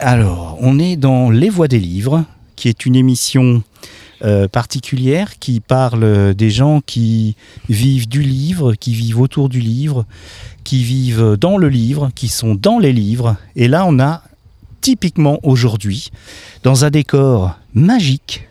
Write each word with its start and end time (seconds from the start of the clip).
Alors, 0.00 0.56
on 0.60 0.78
est 0.78 0.94
dans 0.94 1.28
Les 1.28 1.50
Voix 1.50 1.66
des 1.66 1.80
Livres, 1.80 2.24
qui 2.54 2.68
est 2.68 2.86
une 2.86 2.94
émission 2.94 3.64
euh, 4.22 4.46
particulière 4.46 5.40
qui 5.40 5.58
parle 5.58 6.34
des 6.34 6.50
gens 6.50 6.80
qui 6.80 7.34
vivent 7.68 8.08
du 8.08 8.22
livre, 8.22 8.74
qui 8.74 8.94
vivent 8.94 9.20
autour 9.20 9.48
du 9.48 9.58
livre, 9.58 10.06
qui 10.62 10.84
vivent 10.84 11.36
dans 11.36 11.56
le 11.58 11.68
livre, 11.68 12.10
qui 12.14 12.28
sont 12.28 12.54
dans 12.54 12.78
les 12.78 12.92
livres. 12.92 13.34
Et 13.56 13.66
là, 13.66 13.84
on 13.88 13.98
a 13.98 14.22
typiquement 14.80 15.40
aujourd'hui, 15.42 16.12
dans 16.62 16.84
un 16.84 16.90
décor 16.90 17.58
magique, 17.74 18.46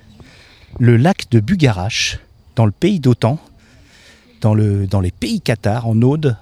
le 0.79 0.97
lac 0.97 1.29
de 1.31 1.39
Bugarache, 1.39 2.19
dans 2.57 2.65
le 2.65 2.73
pays 2.73 2.99
d'Otan, 2.99 3.39
dans, 4.41 4.53
dans 4.53 4.99
les 4.99 5.11
pays 5.11 5.39
Qatar, 5.39 5.87
en 5.87 6.01
Aude, 6.01 6.35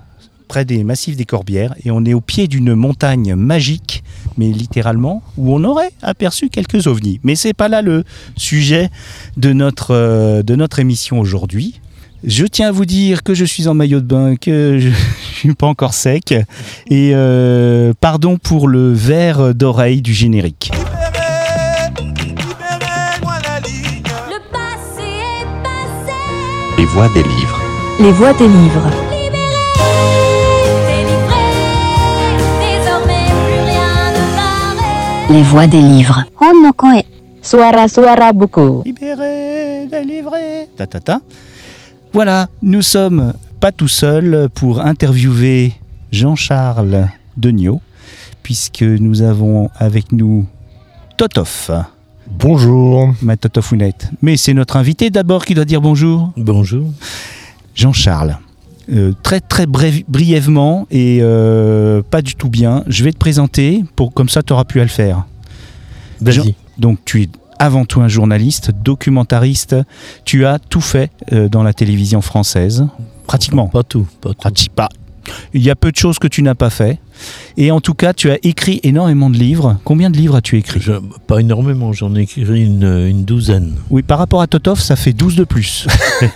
près 0.48 0.66
des 0.66 0.84
massifs 0.84 1.16
des 1.16 1.26
Corbières. 1.26 1.76
Et 1.84 1.92
on 1.92 2.06
est 2.06 2.16
au 2.16 2.22
pied 2.22 2.48
d'une 2.48 2.74
montagne 2.74 3.36
magique 3.36 4.04
mais 4.38 4.48
littéralement, 4.48 5.22
où 5.38 5.54
on 5.54 5.64
aurait 5.64 5.92
aperçu 6.02 6.50
quelques 6.50 6.88
ovnis. 6.88 7.20
Mais 7.24 7.36
c'est 7.36 7.54
pas 7.54 7.68
là 7.68 7.82
le 7.82 8.04
sujet 8.36 8.90
de 9.38 9.54
notre, 9.54 9.92
euh, 9.92 10.44
de 10.44 10.56
notre 10.56 10.80
émission 10.80 11.20
aujourd'hui. 11.20 11.82
Je 12.24 12.46
tiens 12.46 12.70
à 12.70 12.72
vous 12.72 12.86
dire 12.86 13.22
que 13.22 13.34
je 13.36 13.46
suis 13.46 13.68
en 13.68 13.74
maillot 13.74 14.00
de 14.00 14.06
bain, 14.06 14.36
que 14.36 14.78
je, 14.80 14.88
ne 14.90 14.94
suis 15.34 15.54
pas 15.54 15.68
encore 15.68 15.94
sec, 15.94 16.34
et 16.90 17.12
euh, 17.14 17.94
pardon 18.00 18.38
pour 18.38 18.68
le 18.68 18.94
verre 18.94 19.54
d'oreille 19.54 20.02
du 20.02 20.14
générique. 20.14 20.72
Les 26.78 26.86
voix 26.86 27.10
des 27.14 27.24
livres. 27.24 27.62
Les 28.00 28.12
voix 28.12 28.34
des 28.34 28.48
livres. 28.48 29.05
Les 35.30 35.42
voix 35.42 35.68
des 35.68 35.82
livres. 35.82 36.24
Suara 37.42 37.88
suara 37.88 38.32
buku. 38.34 38.84
Libéré, 38.86 39.88
délivré. 39.90 40.68
Ta, 40.78 40.88
ta, 40.88 41.00
ta. 41.00 41.20
Voilà, 42.14 42.48
nous 42.62 42.82
sommes 42.82 43.34
pas 43.60 43.72
tout 43.72 43.88
seuls 43.88 44.50
pour 44.54 44.82
interviewer 44.82 45.74
Jean-Charles 46.12 47.10
Degnaud, 47.38 47.82
puisque 48.44 48.84
nous 48.84 49.22
avons 49.22 49.70
avec 49.78 50.12
nous 50.12 50.46
Totof. 51.18 51.72
Bonjour. 52.28 53.14
Ma 53.22 53.38
Totofounette. 53.38 54.10
Mais 54.22 54.38
c'est 54.38 54.54
notre 54.54 54.78
invité 54.78 55.10
d'abord 55.10 55.46
qui 55.46 55.54
doit 55.54 55.66
dire 55.66 55.82
bonjour. 55.82 56.32
Bonjour. 56.38 56.88
Jean-Charles. 57.76 58.38
Euh, 58.92 59.14
très 59.24 59.40
très 59.40 59.66
brièvement 59.66 60.86
et 60.92 61.18
euh, 61.22 62.04
pas 62.04 62.22
du 62.22 62.36
tout 62.36 62.50
bien, 62.50 62.84
je 62.86 63.04
vais 63.04 63.12
te 63.12 63.18
présenter 63.18 63.84
pour 63.96 64.14
comme 64.14 64.30
ça 64.30 64.44
tu 64.44 64.54
auras 64.54 64.64
pu 64.64 64.80
à 64.80 64.84
le 64.84 64.90
faire. 64.90 65.26
Vas-y. 66.22 66.54
Donc 66.78 67.00
tu 67.04 67.24
es 67.24 67.30
avant 67.58 67.86
tout 67.86 68.02
un 68.02 68.08
journaliste, 68.08 68.72
documentariste. 68.84 69.76
Tu 70.24 70.46
as 70.46 70.60
tout 70.60 70.82
fait 70.82 71.10
euh, 71.34 71.50
dans 71.50 71.64
la 71.64 71.74
télévision 71.74 72.22
française, 72.22 72.86
pratiquement. 73.26 73.68
Pas 73.68 73.84
tout, 73.84 74.08
pas 74.22 74.34
tout. 74.34 74.66
pas. 74.76 74.90
Il 75.54 75.64
y 75.64 75.70
a 75.70 75.76
peu 75.76 75.92
de 75.92 75.98
choses 75.98 76.20
que 76.20 76.28
tu 76.28 76.42
n'as 76.42 76.56
pas 76.56 76.70
fait. 76.70 77.00
Et 77.58 77.72
en 77.72 77.80
tout 77.80 77.94
cas, 77.94 78.14
tu 78.14 78.30
as 78.30 78.38
écrit 78.44 78.80
énormément 78.84 79.30
de 79.30 79.38
livres. 79.38 79.78
Combien 79.84 80.10
de 80.10 80.18
livres 80.18 80.36
as-tu 80.36 80.58
écrit? 80.58 80.82
Pas 81.28 81.40
énormément, 81.40 81.94
j'en 81.94 82.16
ai 82.16 82.22
écrit 82.22 82.42
une, 82.42 83.24
douzaine. 83.24 83.76
Oui, 83.90 84.04
par 84.04 84.20
rapport 84.20 84.42
à 84.42 84.48
Totov, 84.48 84.80
ça 84.80 84.96
fait 84.96 85.14
12 85.14 85.36
de 85.36 85.44
plus. 85.44 85.88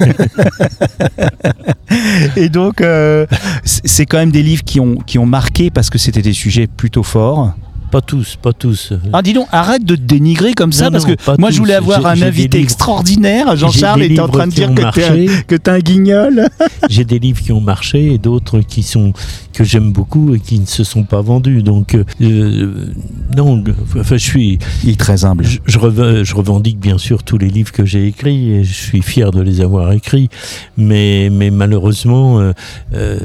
et 2.37 2.49
donc, 2.49 2.81
euh, 2.81 3.25
c'est 3.63 4.05
quand 4.05 4.17
même 4.17 4.31
des 4.31 4.43
livres 4.43 4.63
qui 4.63 4.79
ont, 4.79 4.95
qui 4.95 5.19
ont 5.19 5.25
marqué 5.25 5.69
parce 5.69 5.89
que 5.89 5.97
c'était 5.97 6.21
des 6.21 6.33
sujets 6.33 6.67
plutôt 6.67 7.03
forts. 7.03 7.53
Pas 7.91 8.01
tous, 8.01 8.35
pas 8.35 8.53
tous. 8.53 8.93
Ah, 9.13 9.23
dis 9.23 9.33
donc, 9.33 9.47
arrête 9.51 9.83
de 9.83 9.95
te 9.95 10.01
dénigrer 10.01 10.53
comme 10.53 10.71
ça, 10.71 10.91
parce 10.91 11.05
que 11.05 11.15
moi, 11.39 11.49
je 11.49 11.57
voulais 11.57 11.73
avoir 11.73 12.05
un 12.05 12.21
invité 12.21 12.59
extraordinaire. 12.59 13.55
Jean-Charles 13.55 14.03
était 14.03 14.19
en 14.19 14.27
train 14.27 14.47
de 14.47 14.51
dire 14.51 14.73
que 14.73 15.55
tu 15.55 15.61
es 15.61 15.69
un 15.69 15.79
guignol. 15.79 16.47
j'ai 16.89 17.03
des 17.03 17.17
livres 17.17 17.41
qui 17.41 17.51
ont 17.51 17.61
marché 17.61 18.13
et 18.13 18.17
d'autres 18.17 18.59
qui 18.59 18.83
sont 18.83 19.13
que 19.53 19.63
j'aime 19.63 19.91
beaucoup 19.91 20.35
et 20.35 20.39
qui 20.39 20.59
ne 20.59 20.65
se 20.65 20.83
sont 20.83 21.03
pas 21.03 21.21
vendus. 21.21 21.63
Donc, 21.63 21.95
euh, 21.95 22.03
euh, 22.21 22.93
non, 23.35 23.63
enfin, 23.99 24.17
je 24.17 24.23
suis. 24.23 24.59
Il 24.83 24.91
est 24.91 24.99
très 24.99 25.25
humble. 25.25 25.43
Je, 25.43 25.57
je, 25.65 26.35
revendique 26.35 26.79
bien 26.79 26.97
sûr 26.97 27.23
tous 27.23 27.37
les 27.37 27.49
livres 27.49 27.71
que 27.71 27.85
j'ai 27.85 28.07
écrits 28.07 28.51
et 28.51 28.63
je 28.63 28.73
suis 28.73 29.01
fier 29.01 29.31
de 29.31 29.41
les 29.41 29.61
avoir 29.61 29.91
écrits. 29.91 30.29
Mais, 30.77 31.29
mais 31.31 31.49
malheureusement, 31.49 32.39
euh, 32.39 33.19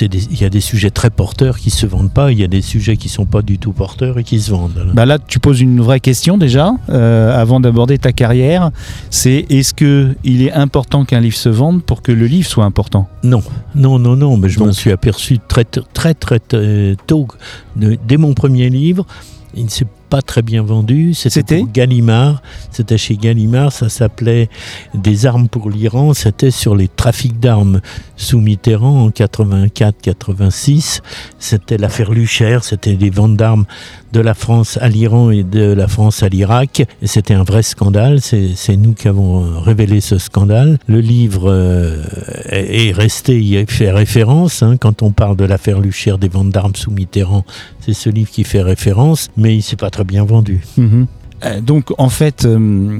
il 0.00 0.40
y 0.40 0.44
a 0.44 0.50
des 0.50 0.60
sujets 0.60 0.90
très 0.90 1.10
porteurs 1.10 1.58
qui 1.58 1.70
se 1.70 1.86
vendent 1.86 2.12
pas. 2.12 2.30
Il 2.30 2.38
y 2.38 2.44
a 2.44 2.48
des 2.48 2.62
sujets 2.62 2.96
qui 2.96 3.08
sont 3.08 3.26
pas 3.26 3.42
du 3.42 3.58
tout 3.58 3.72
porteurs 3.72 3.95
et 4.02 4.24
qui 4.24 4.40
se 4.40 4.50
vendent. 4.50 4.90
Bah 4.94 5.06
là, 5.06 5.18
tu 5.18 5.38
poses 5.38 5.60
une 5.60 5.80
vraie 5.80 6.00
question 6.00 6.38
déjà, 6.38 6.72
euh, 6.90 7.40
avant 7.40 7.60
d'aborder 7.60 7.98
ta 7.98 8.12
carrière. 8.12 8.70
C'est 9.10 9.46
est-ce 9.50 9.74
que 9.74 10.14
il 10.24 10.42
est 10.42 10.52
important 10.52 11.04
qu'un 11.04 11.20
livre 11.20 11.36
se 11.36 11.48
vende 11.48 11.82
pour 11.82 12.02
que 12.02 12.12
le 12.12 12.26
livre 12.26 12.48
soit 12.48 12.64
important? 12.64 13.08
Non, 13.22 13.42
non, 13.74 13.98
non, 13.98 14.16
non. 14.16 14.36
Mais 14.36 14.48
je 14.48 14.58
m'en 14.58 14.72
suis 14.72 14.92
aperçu 14.92 15.38
très, 15.38 15.64
très, 15.64 16.14
très, 16.14 16.38
très 16.38 16.96
tôt, 17.06 17.28
dès 17.76 18.16
mon 18.16 18.34
premier 18.34 18.68
livre. 18.70 19.06
Il 19.54 19.64
ne 19.64 19.70
s'est 19.70 19.86
pas 20.08 20.22
très 20.22 20.42
bien 20.42 20.62
vendu. 20.62 21.14
C'était 21.14 21.64
Gallimard. 21.72 22.42
C'était 22.70 22.98
chez 22.98 23.16
Gallimard. 23.16 23.72
Ça 23.72 23.88
s'appelait 23.88 24.48
Des 24.94 25.26
armes 25.26 25.48
pour 25.48 25.70
l'Iran. 25.70 26.14
C'était 26.14 26.50
sur 26.50 26.76
les 26.76 26.88
trafics 26.88 27.38
d'armes 27.40 27.80
sous 28.16 28.40
Mitterrand 28.40 29.04
en 29.04 29.10
84-86. 29.10 31.00
C'était 31.38 31.78
l'affaire 31.78 32.12
Lucher. 32.12 32.58
C'était 32.62 32.94
des 32.94 33.10
ventes 33.10 33.36
d'armes 33.36 33.66
de 34.12 34.20
la 34.20 34.34
France 34.34 34.78
à 34.80 34.88
l'Iran 34.88 35.30
et 35.30 35.42
de 35.42 35.72
la 35.72 35.88
France 35.88 36.22
à 36.22 36.28
l'Irak. 36.28 36.84
Et 37.02 37.06
c'était 37.06 37.34
un 37.34 37.44
vrai 37.44 37.62
scandale. 37.62 38.20
C'est 38.20 38.76
nous 38.76 38.94
qui 38.94 39.08
avons 39.08 39.60
révélé 39.60 40.00
ce 40.00 40.18
scandale. 40.18 40.78
Le 40.86 41.00
livre 41.00 41.50
euh, 41.50 42.02
est 42.48 42.92
resté, 42.92 43.38
il 43.38 43.66
fait 43.66 43.90
référence. 43.90 44.62
Hein, 44.62 44.76
quand 44.78 45.02
on 45.02 45.10
parle 45.10 45.36
de 45.36 45.44
l'affaire 45.44 45.80
Lucher 45.80 46.16
des 46.18 46.28
ventes 46.28 46.50
d'armes 46.50 46.74
sous 46.74 46.90
Mitterrand, 46.90 47.44
c'est 47.80 47.92
ce 47.92 48.08
livre 48.08 48.30
qui 48.30 48.44
fait 48.44 48.62
référence. 48.62 49.28
Mais 49.36 49.54
il 49.54 49.62
s'est 49.62 49.76
pas 49.76 49.90
très 49.90 50.04
bien 50.06 50.24
vendu. 50.24 50.62
Mhm. 50.76 51.06
Euh, 51.44 51.60
donc 51.60 51.92
en 51.98 52.08
fait, 52.08 52.44
euh, 52.44 52.98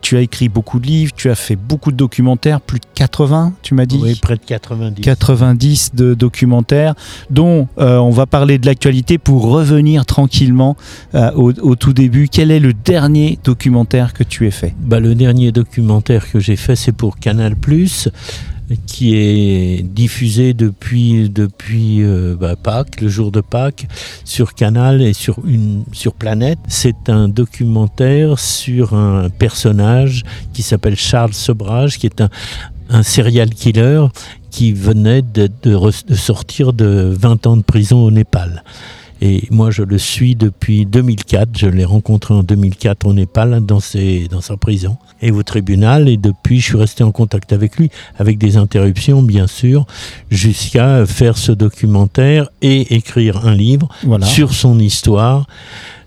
tu 0.00 0.16
as 0.16 0.20
écrit 0.20 0.48
beaucoup 0.48 0.80
de 0.80 0.86
livres, 0.86 1.12
tu 1.14 1.30
as 1.30 1.34
fait 1.34 1.56
beaucoup 1.56 1.92
de 1.92 1.96
documentaires, 1.96 2.60
plus 2.60 2.80
de 2.80 2.86
80, 2.94 3.54
tu 3.62 3.74
m'as 3.74 3.86
dit 3.86 3.98
Oui, 4.02 4.18
près 4.20 4.34
de 4.34 4.42
90. 4.44 5.00
90 5.00 5.94
de 5.94 6.14
documentaires, 6.14 6.94
dont 7.30 7.68
euh, 7.78 7.98
on 7.98 8.10
va 8.10 8.26
parler 8.26 8.58
de 8.58 8.66
l'actualité 8.66 9.18
pour 9.18 9.48
revenir 9.48 10.06
tranquillement 10.06 10.76
au, 11.14 11.52
au, 11.60 11.76
tout 11.76 11.92
début. 11.92 12.28
Quel 12.28 12.50
est 12.50 12.60
le 12.60 12.72
dernier 12.72 13.38
documentaire 13.44 14.12
que 14.12 14.24
tu 14.24 14.46
aies 14.46 14.52
fait? 14.52 14.74
Bah, 14.80 14.98
Le 14.98 15.14
dernier 15.14 15.52
documentaire 15.52 16.30
que 16.30 16.40
j'ai 16.40 16.56
fait, 16.56 16.76
c'est 16.76 16.92
pour 16.92 17.18
Canal⁇ 17.18 17.54
qui 18.86 19.14
est 19.14 19.82
diffusé 19.82 20.54
depuis, 20.54 21.28
depuis 21.28 22.02
euh, 22.02 22.36
bah, 22.38 22.56
Pâques, 22.56 23.00
le 23.00 23.08
jour 23.08 23.30
de 23.32 23.40
Pâques, 23.40 23.86
sur 24.24 24.54
Canal 24.54 25.02
et 25.02 25.12
sur, 25.12 25.38
une, 25.46 25.84
sur 25.92 26.14
Planète. 26.14 26.58
C'est 26.68 27.08
un 27.08 27.28
documentaire 27.28 28.38
sur 28.38 28.94
un 28.94 29.30
personnage 29.30 30.24
qui 30.52 30.62
s'appelle 30.62 30.96
Charles 30.96 31.34
Sobrage, 31.34 31.98
qui 31.98 32.06
est 32.06 32.20
un, 32.20 32.30
un 32.88 33.02
serial 33.02 33.50
killer 33.50 34.06
qui 34.50 34.72
venait 34.72 35.22
de, 35.22 35.50
de, 35.62 35.90
sortir 36.14 36.72
de 36.72 37.14
20 37.18 37.46
ans 37.46 37.56
de 37.56 37.62
prison 37.62 38.04
au 38.04 38.10
Népal. 38.10 38.62
Et 39.24 39.44
moi, 39.52 39.70
je 39.70 39.84
le 39.84 39.98
suis 39.98 40.34
depuis 40.34 40.84
2004. 40.84 41.56
Je 41.56 41.68
l'ai 41.68 41.84
rencontré 41.84 42.34
en 42.34 42.42
2004 42.42 43.06
au 43.06 43.12
Népal, 43.12 43.64
dans, 43.64 43.78
ses, 43.78 44.26
dans 44.28 44.40
sa 44.40 44.56
prison 44.56 44.96
et 45.20 45.30
au 45.30 45.44
tribunal. 45.44 46.08
Et 46.08 46.16
depuis, 46.16 46.58
je 46.58 46.64
suis 46.64 46.76
resté 46.76 47.04
en 47.04 47.12
contact 47.12 47.52
avec 47.52 47.76
lui, 47.76 47.88
avec 48.18 48.36
des 48.36 48.56
interruptions, 48.56 49.22
bien 49.22 49.46
sûr, 49.46 49.86
jusqu'à 50.28 51.06
faire 51.06 51.38
ce 51.38 51.52
documentaire 51.52 52.48
et 52.62 52.96
écrire 52.96 53.46
un 53.46 53.54
livre 53.54 53.88
sur 54.22 54.52
son 54.52 54.80
histoire 54.80 55.46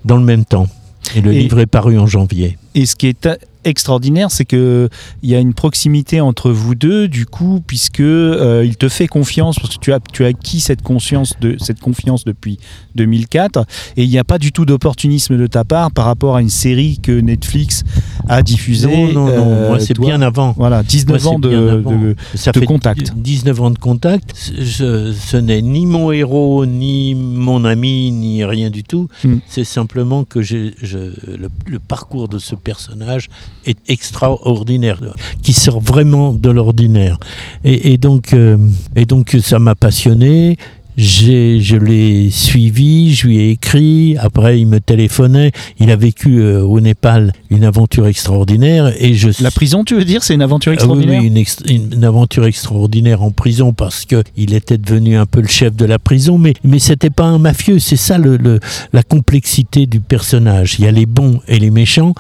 dans 0.04 0.18
le 0.18 0.26
même 0.26 0.44
temps. 0.44 0.68
Et 1.16 1.22
le 1.22 1.32
livre 1.32 1.60
est 1.60 1.68
paru 1.68 1.98
en 1.98 2.08
janvier. 2.08 2.58
Et 2.74 2.86
ce 2.86 2.98
qui 2.98 3.08
est 3.08 3.30
extraordinaire, 3.66 4.32
c'est 4.32 4.46
que 4.46 4.90
il 5.24 5.30
y 5.30 5.36
a 5.36 5.40
une 5.40 5.54
proximité 5.54 6.22
entre 6.22 6.52
vous 6.52 6.76
deux, 6.76 7.08
du 7.08 7.26
coup, 7.26 7.62
puisque 7.66 8.00
euh, 8.00 8.64
il 8.66 8.78
te 8.78 8.88
fait 8.88 9.08
confiance, 9.08 9.58
parce 9.60 9.76
que 9.76 9.80
tu 9.80 9.92
as, 9.92 10.00
tu 10.14 10.24
as 10.24 10.28
acquis 10.28 10.60
cette 10.62 10.82
conscience 10.82 11.34
de 11.42 11.58
cette 11.60 11.80
confiance 11.80 12.24
depuis 12.24 12.60
2004, 12.96 13.66
et 13.98 14.04
il 14.04 14.10
n'y 14.10 14.20
a 14.20 14.24
pas 14.24 14.38
du 14.38 14.52
tout 14.52 14.66
d'opportunisme 14.66 15.38
de 15.38 15.48
ta 15.48 15.64
part 15.64 15.92
par 15.92 16.06
rapport 16.06 16.36
à 16.36 16.42
une 16.42 16.50
série 16.50 17.00
que 17.00 17.12
Netflix 17.12 17.84
a 18.28 18.44
diffusée. 18.44 19.14
Non, 19.14 19.14
non, 19.14 19.26
non. 19.26 19.48
Euh, 19.48 19.68
moi 19.70 19.80
c'est 19.80 20.00
bien 20.00 20.22
avant. 20.22 20.54
Voilà, 20.58 20.84
19 20.84 21.28
ans 21.28 21.40
de, 21.40 21.50
de, 21.50 22.16
Ça 22.36 22.54
fait 22.54 22.66
contact. 22.66 23.14
19 23.16 23.62
ans 23.62 23.72
de 23.72 23.80
contact. 23.80 24.34
ce 24.36 25.38
n'est 25.38 25.62
ni 25.62 25.86
mon 25.86 26.12
héros, 26.12 26.66
ni 26.66 27.16
mon 27.16 27.66
ami, 27.66 28.12
ni 28.12 28.44
rien 28.44 28.70
du 28.70 28.84
tout. 28.84 29.08
Hmm. 29.24 29.38
C'est 29.48 29.64
simplement 29.64 30.24
que 30.24 30.42
je, 30.42 30.72
le, 30.82 31.50
le 31.68 31.80
parcours 31.80 32.28
de 32.28 32.40
ce 32.40 32.56
personnage 32.56 33.30
est 33.66 33.78
extraordinaire, 33.90 35.00
qui 35.42 35.54
sort 35.54 35.80
vraiment 35.82 36.34
de 36.34 36.50
l'ordinaire. 36.50 37.18
Et, 37.64 37.98
donc, 37.98 38.34
euh, 38.34 38.58
et 38.96 39.06
donc 39.06 39.36
ça 39.42 39.60
m'a 39.60 39.76
passionné. 39.76 40.58
j'ai, 40.98 41.60
je 41.60 41.76
l'ai 41.76 42.30
suivi, 42.30 43.14
je 43.14 43.28
lui 43.28 43.40
ai 43.40 43.50
écrit, 43.50 44.16
après 44.18 44.62
il 44.62 44.66
me 44.68 44.80
téléphonait, 44.80 45.52
il 45.78 45.92
a 45.92 45.98
vécu 45.98 46.40
euh, 46.40 46.62
au 46.64 46.80
Népal 46.80 47.34
une 47.50 47.66
aventure 47.66 48.08
extraordinaire 48.08 48.94
et 48.98 49.14
je 49.14 49.30
La 49.44 49.52
prison, 49.52 49.84
tu 49.84 49.96
veux 49.96 50.06
dire, 50.06 50.24
c'est 50.24 50.34
une 50.36 50.42
aventure 50.42 50.72
Ah 50.72 50.76
oui, 50.76 50.76
extraordinaire 50.76 51.22
oui, 51.22 51.28
une, 51.28 51.36
ex- 51.38 51.58
une 51.68 52.04
aventure 52.06 52.46
extraordinaire 52.46 53.24
en 53.24 53.32
prison 53.32 53.74
parce 53.74 54.06
que 54.06 54.24
il 54.38 54.54
était 54.54 54.78
devenu 54.78 55.18
un 55.18 55.26
peu 55.26 55.42
le 55.42 55.50
chef 55.50 55.76
de 55.76 55.84
la 55.86 56.00
prison, 56.00 56.38
mais 56.38 56.54
mais 56.64 56.80
c'était 56.80 57.10
pas 57.10 57.26
un 57.26 57.40
mafieux. 57.40 57.80
C'est 57.80 57.98
ça 57.98 58.18
le, 58.18 58.38
le- 58.38 58.62
la 58.94 59.04
complexité 59.04 59.88
du 59.88 60.00
personnage. 60.00 60.78
Il 60.80 60.86
y 60.86 60.88
a 60.88 60.92
les 60.92 61.06
bons 61.06 61.42
et 61.50 61.60
les 61.60 61.72
méchants. 61.72 62.14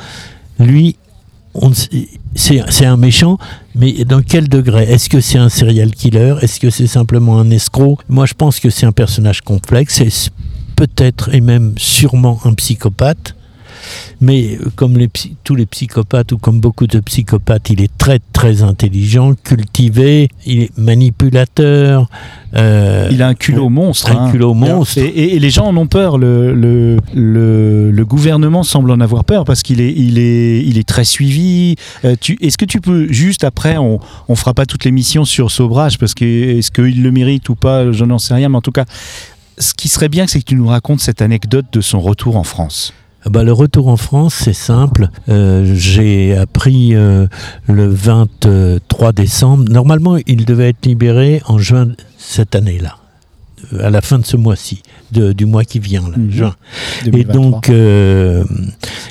Lui, 0.59 0.97
c'est 2.35 2.85
un 2.85 2.97
méchant, 2.97 3.37
mais 3.75 4.05
dans 4.05 4.21
quel 4.21 4.47
degré? 4.49 4.83
Est-ce 4.83 5.09
que 5.09 5.21
c'est 5.21 5.37
un 5.37 5.49
serial 5.49 5.91
killer? 5.91 6.35
Est-ce 6.41 6.59
que 6.59 6.69
c'est 6.69 6.87
simplement 6.87 7.39
un 7.39 7.49
escroc? 7.49 7.99
Moi, 8.09 8.25
je 8.25 8.33
pense 8.33 8.59
que 8.59 8.69
c'est 8.69 8.85
un 8.85 8.91
personnage 8.91 9.41
complexe. 9.41 9.95
C'est 9.95 10.31
peut-être 10.75 11.33
et 11.33 11.41
même 11.41 11.73
sûrement 11.77 12.39
un 12.43 12.53
psychopathe. 12.53 13.35
Mais 14.21 14.57
euh, 14.59 14.69
comme 14.75 14.97
les 14.97 15.09
tous 15.43 15.55
les 15.55 15.65
psychopathes 15.65 16.31
ou 16.31 16.37
comme 16.37 16.59
beaucoup 16.59 16.87
de 16.87 16.99
psychopathes, 16.99 17.69
il 17.69 17.81
est 17.81 17.91
très 17.97 18.19
très 18.33 18.61
intelligent, 18.63 19.33
cultivé, 19.43 20.29
il 20.45 20.63
est 20.63 20.77
manipulateur. 20.77 22.09
euh, 22.55 23.09
Il 23.11 23.21
a 23.21 23.27
un 23.27 23.33
culot 23.33 23.69
monstre. 23.69 24.11
un 24.11 24.25
hein. 24.27 24.31
culot 24.31 24.53
monstre. 24.53 24.97
Et, 24.99 25.05
et- 25.05 25.35
et 25.35 25.39
les 25.39 25.49
gens 25.49 25.67
en 25.67 25.77
ont 25.77 25.87
peur. 25.87 26.17
Le, 26.17 26.53
le, 26.53 26.97
le, 27.13 27.91
le 27.91 28.05
gouvernement 28.05 28.63
semble 28.63 28.91
en 28.91 28.99
avoir 28.99 29.23
peur 29.25 29.43
parce 29.45 29.61
qu'il 29.63 29.81
est, 29.81 29.91
il 29.93 30.17
est, 30.17 30.63
il 30.65 30.77
est 30.77 30.87
très 30.87 31.03
suivi. 31.03 31.75
Euh, 32.05 32.15
est-ce 32.41 32.57
que 32.57 32.65
tu 32.65 32.79
peux 32.81 33.11
juste 33.11 33.43
après, 33.43 33.77
on, 33.77 33.99
on 34.27 34.35
fera 34.35 34.53
pas 34.53 34.65
toute 34.65 34.85
l'émission 34.85 35.25
sur 35.25 35.51
Sobrage 35.51 35.97
parce 35.97 36.13
que 36.13 36.25
est-ce 36.25 36.71
qu'il 36.71 37.03
le 37.03 37.11
mérite 37.11 37.49
ou 37.49 37.55
pas, 37.55 37.91
je 37.91 38.05
n'en 38.05 38.19
sais 38.19 38.33
rien. 38.33 38.49
Mais 38.49 38.57
en 38.57 38.61
tout 38.61 38.71
cas, 38.71 38.85
ce 39.57 39.73
qui 39.73 39.87
serait 39.89 40.09
bien, 40.09 40.27
c'est 40.27 40.39
que 40.39 40.45
tu 40.45 40.55
nous 40.55 40.67
racontes 40.67 40.99
cette 40.99 41.21
anecdote 41.21 41.65
de 41.71 41.81
son 41.81 41.99
retour 42.01 42.35
en 42.37 42.43
France. 42.43 42.93
Ah 43.25 43.29
bah, 43.31 43.43
le 43.43 43.53
retour 43.53 43.87
en 43.87 43.97
France, 43.97 44.35
c'est 44.35 44.53
simple. 44.53 45.09
Euh, 45.29 45.73
J'ai 45.75 46.35
appris 46.37 46.93
euh, 46.95 47.25
le 47.67 47.87
23 47.87 49.11
décembre. 49.13 49.63
Normalement, 49.67 50.17
il 50.27 50.45
devait 50.45 50.69
être 50.69 50.85
libéré 50.85 51.41
en 51.47 51.57
juin 51.57 51.87
cette 52.19 52.53
année-là, 52.53 52.97
à 53.81 53.89
la 53.89 54.01
fin 54.01 54.19
de 54.19 54.25
ce 54.25 54.37
mois-ci, 54.37 54.83
du 55.11 55.45
mois 55.47 55.63
qui 55.63 55.79
vient, 55.79 56.03
là, 56.07 56.17
Mhm. 56.17 56.31
juin. 56.31 56.55
Et 57.05 57.09
2023. 57.09 57.33
donc, 57.33 57.69
euh, 57.69 58.43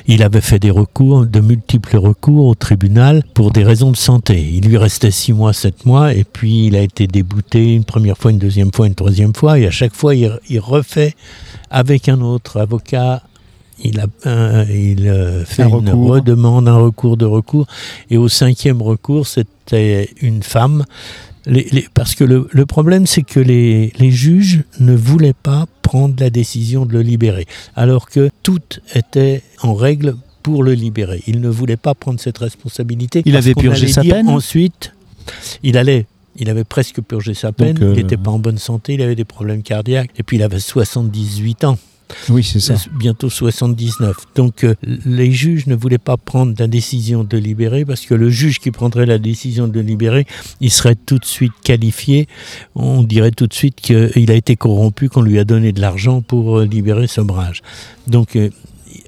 il 0.07 0.23
avait 0.23 0.39
fait 0.39 0.59
des 0.59 0.71
recours, 0.71 1.25
de 1.25 1.39
multiples 1.41 1.97
recours 1.97 2.45
au 2.47 2.55
tribunal 2.55 3.21
pour 3.33 3.51
des 3.51 3.65
raisons 3.65 3.91
de 3.91 3.97
santé. 3.97 4.49
Il 4.53 4.65
lui 4.69 4.77
restait 4.77 5.11
six 5.11 5.33
mois, 5.33 5.51
sept 5.51 5.85
mois, 5.85 6.13
et 6.13 6.23
puis 6.23 6.67
il 6.67 6.77
a 6.77 6.81
été 6.81 7.05
débouté 7.07 7.73
une 7.75 7.83
première 7.83 8.17
fois, 8.17 8.31
une 8.31 8.39
deuxième 8.39 8.71
fois, 8.73 8.87
une 8.87 8.95
troisième 8.95 9.35
fois, 9.35 9.59
et 9.59 9.67
à 9.67 9.71
chaque 9.71 9.93
fois, 9.93 10.15
il, 10.15 10.31
il 10.49 10.59
refait 10.61 11.15
avec 11.69 12.07
un 12.07 12.21
autre 12.21 12.61
avocat. 12.61 13.21
Il, 13.83 13.99
a, 13.99 14.05
un- 14.23 14.63
il 14.65 15.07
euh, 15.07 15.43
fait 15.45 15.63
Un 15.63 15.67
une 15.69 15.89
recours. 15.89 16.07
redemande, 16.09 16.67
un 16.69 16.77
recours 16.77 17.17
de 17.17 17.25
recours. 17.25 17.67
Et 18.09 18.17
au 18.17 18.27
cinquième 18.29 18.81
recours, 18.81 19.27
c'était 19.27 20.09
une 20.21 20.43
femme. 20.43 20.85
Les- 21.45 21.67
les- 21.71 21.87
parce 21.93 22.15
que 22.15 22.23
le, 22.23 22.47
le 22.51 22.65
problème, 22.65 23.05
c'est 23.05 23.21
que 23.23 23.39
les, 23.39 23.91
les 23.99 24.11
juges 24.11 24.63
ne 24.79 24.95
voulaient 24.95 25.33
pas 25.33 25.65
prendre 25.81 26.15
la 26.19 26.29
décision 26.29 26.85
de 26.85 26.93
le 26.93 27.01
libérer, 27.01 27.45
alors 27.75 28.09
que 28.09 28.29
tout 28.41 28.59
était 28.95 29.43
en 29.61 29.75
règle 29.75 30.15
pour 30.41 30.63
le 30.63 30.73
libérer. 30.73 31.21
Il 31.27 31.41
ne 31.41 31.49
voulait 31.49 31.77
pas 31.77 31.93
prendre 31.93 32.19
cette 32.19 32.37
responsabilité. 32.39 33.21
Il 33.25 33.35
avait 33.35 33.53
purgé 33.53 33.87
sa 33.87 34.01
peine 34.01 34.27
Ensuite, 34.29 34.93
il 35.63 35.77
allait. 35.77 36.07
Il 36.37 36.49
avait 36.49 36.63
presque 36.65 36.99
purgé 37.01 37.33
sa 37.33 37.51
peine, 37.53 37.77
euh, 37.81 37.93
il 37.95 38.01
n'était 38.01 38.17
pas 38.17 38.29
en 38.31 38.39
bonne 38.39 38.57
santé, 38.57 38.95
il 38.95 39.01
avait 39.01 39.15
des 39.15 39.23
problèmes 39.23 39.63
cardiaques, 39.63 40.09
et 40.17 40.23
puis 40.23 40.35
il 40.37 40.43
avait 40.43 40.59
78 40.59 41.63
ans 41.63 41.77
Oui, 42.29 42.43
c'est 42.43 42.59
ça. 42.59 42.75
bientôt 42.97 43.29
79. 43.29 44.15
Donc 44.35 44.63
euh, 44.63 44.75
les 45.05 45.31
juges 45.31 45.67
ne 45.67 45.75
voulaient 45.75 45.97
pas 45.97 46.17
prendre 46.17 46.53
la 46.57 46.67
décision 46.67 47.23
de 47.23 47.37
libérer 47.37 47.85
parce 47.85 48.05
que 48.05 48.13
le 48.13 48.29
juge 48.29 48.59
qui 48.59 48.71
prendrait 48.71 49.05
la 49.05 49.17
décision 49.17 49.67
de 49.67 49.79
libérer, 49.79 50.25
il 50.61 50.71
serait 50.71 50.95
tout 50.95 51.17
de 51.17 51.25
suite 51.25 51.53
qualifié. 51.63 52.27
On 52.75 53.03
dirait 53.03 53.31
tout 53.31 53.47
de 53.47 53.53
suite 53.53 53.75
qu'il 53.81 54.31
a 54.31 54.35
été 54.35 54.55
corrompu, 54.55 55.09
qu'on 55.09 55.21
lui 55.21 55.39
a 55.39 55.43
donné 55.43 55.71
de 55.71 55.81
l'argent 55.81 56.21
pour 56.21 56.59
euh, 56.59 56.65
libérer 56.65 57.07
Sobrage. 57.07 57.61
Donc 58.07 58.35
euh, 58.35 58.49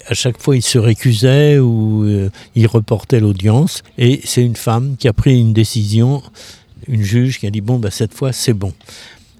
à 0.06 0.14
chaque 0.14 0.40
fois, 0.40 0.56
il 0.56 0.62
se 0.62 0.78
récusait 0.78 1.58
ou 1.58 2.04
euh, 2.04 2.30
il 2.54 2.66
reportait 2.66 3.20
l'audience. 3.20 3.82
Et 3.96 4.20
c'est 4.24 4.42
une 4.42 4.56
femme 4.56 4.96
qui 4.98 5.08
a 5.08 5.12
pris 5.12 5.38
une 5.38 5.52
décision, 5.52 6.22
une 6.86 7.02
juge 7.02 7.38
qui 7.38 7.46
a 7.46 7.50
dit 7.50 7.60
bon, 7.60 7.78
bah, 7.78 7.90
cette 7.90 8.14
fois, 8.14 8.32
c'est 8.32 8.54
bon. 8.54 8.72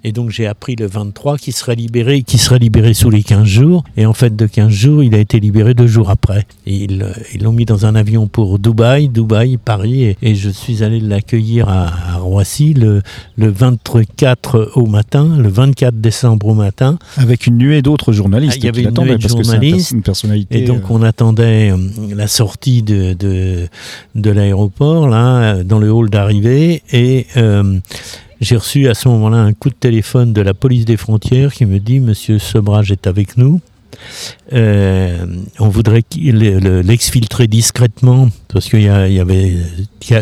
Et 0.04 0.12
donc 0.12 0.30
j'ai 0.30 0.46
appris 0.46 0.76
le 0.76 0.86
23 0.86 1.38
qu'il 1.38 1.52
serait 1.52 1.74
libéré, 1.76 2.22
qu'il 2.22 2.38
serait 2.40 2.58
libéré 2.58 2.94
sous 2.94 3.10
les 3.10 3.22
15 3.22 3.44
jours. 3.44 3.84
Et 3.96 4.06
en 4.06 4.12
fait, 4.12 4.34
de 4.36 4.46
15 4.46 4.68
jours, 4.70 5.02
il 5.02 5.14
a 5.14 5.18
été 5.18 5.40
libéré 5.40 5.74
deux 5.74 5.86
jours 5.86 6.10
après. 6.10 6.46
Et 6.66 6.74
ils 6.84 7.02
euh, 7.02 7.12
ils 7.34 7.42
l'ont 7.42 7.52
mis 7.52 7.64
dans 7.64 7.86
un 7.86 7.94
avion 7.94 8.26
pour 8.28 8.58
Dubaï, 8.58 9.08
Dubaï, 9.08 9.56
Paris. 9.56 10.04
Et, 10.04 10.16
et 10.22 10.34
je 10.34 10.50
suis 10.50 10.82
allé 10.82 11.00
l'accueillir 11.00 11.68
à, 11.68 11.86
à 12.14 12.16
Roissy 12.18 12.74
le, 12.74 13.02
le 13.36 13.48
24 13.50 14.72
au 14.76 14.86
matin, 14.86 15.36
le 15.38 15.48
24 15.48 16.00
décembre 16.00 16.46
au 16.48 16.54
matin. 16.54 16.98
Avec 17.16 17.46
une 17.46 17.58
nuée 17.58 17.82
d'autres 17.82 18.12
journalistes 18.12 18.54
Ah, 18.56 18.58
il 18.58 18.64
y 18.64 18.68
avait 18.68 18.82
qui 18.82 18.88
une 18.88 19.04
nuée 19.04 19.16
de 19.16 19.22
parce 19.22 19.34
que 19.34 19.42
journalistes. 19.42 19.90
une 19.92 20.02
personnalité. 20.02 20.62
Et 20.62 20.66
donc 20.66 20.82
euh, 20.82 20.86
on 20.90 21.02
attendait 21.02 21.70
euh, 21.70 21.76
la 22.14 22.26
sortie 22.28 22.82
de, 22.82 23.14
de, 23.14 23.68
de 24.14 24.30
l'aéroport, 24.30 25.08
là, 25.08 25.62
dans 25.64 25.78
le 25.78 25.90
hall 25.92 26.10
d'arrivée. 26.10 26.82
Et 26.92 27.26
euh, 27.36 27.78
j'ai 28.40 28.56
reçu 28.56 28.88
à 28.88 28.94
ce 28.94 29.08
moment-là 29.08 29.38
un 29.38 29.52
coup 29.52 29.68
de 29.68 29.74
téléphone 29.74 30.32
de 30.32 30.40
la 30.40 30.54
police 30.54 30.84
des 30.84 30.96
frontières 30.96 31.52
qui 31.52 31.66
me 31.66 31.78
dit 31.78 32.00
Monsieur 32.00 32.38
Sobrage 32.38 32.92
est 32.92 33.06
avec 33.06 33.36
nous. 33.36 33.60
Euh, 34.52 35.26
on 35.58 35.68
voudrait 35.68 36.04
l'exfiltrer 36.14 37.48
discrètement 37.48 38.28
parce 38.48 38.68
qu'il 38.68 38.82
y, 38.82 38.88
avait 38.88 39.56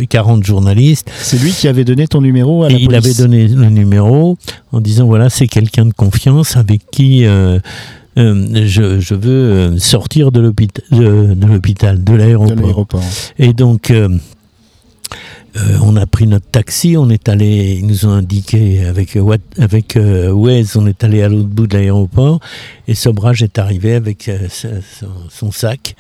40 0.09 0.45
journalistes 0.45 1.11
c'est 1.19 1.39
lui 1.39 1.51
qui 1.51 1.69
avait 1.69 1.85
donné 1.85 2.07
ton 2.07 2.23
numéro 2.23 2.65
à 2.65 2.71
et 2.71 2.73
la 2.73 2.79
il 2.79 2.95
avait 2.95 3.03
police. 3.03 3.19
donné 3.19 3.49
le 3.49 3.69
numéro 3.69 4.39
en 4.73 4.81
disant 4.81 5.07
voilà, 5.07 5.29
c'est 5.29 5.47
quelqu'un 5.47 5.85
de 5.85 5.93
confiance 5.93 6.57
avec 6.57 6.91
qui 6.91 7.27
euh, 7.27 7.59
euh, 8.19 8.67
je, 8.67 8.99
je 8.99 9.15
veux 9.15 9.79
sortir 9.79 10.33
de 10.33 10.41
l'hôpital, 10.41 12.03
de, 12.03 12.15
l'aéroport. 12.15 13.03
Et 13.39 13.53
donc, 13.53 13.93
euh, 15.57 15.79
on 15.83 15.97
a 15.97 16.07
pris 16.07 16.27
notre 16.27 16.47
taxi, 16.47 16.97
on 16.99 17.09
est 17.09 17.29
allé, 17.29 17.77
ils 17.79 17.87
nous 17.87 18.05
ont 18.07 18.11
indiqué 18.11 18.85
avec, 18.85 19.17
euh, 19.17 19.37
avec 19.59 19.97
euh, 19.97 20.33
on 20.33 20.87
est 20.87 21.05
allé 21.05 21.23
à 21.23 21.29
l'autre 21.29 21.49
bout 21.49 21.67
de 21.67 21.77
l'aéroport, 21.77 22.41
et 22.89 22.95
Sobrage 22.95 23.43
est 23.43 23.59
arrivé 23.59 23.95
avec 23.95 24.31
son, 25.31 25.53
sac. 25.53 25.97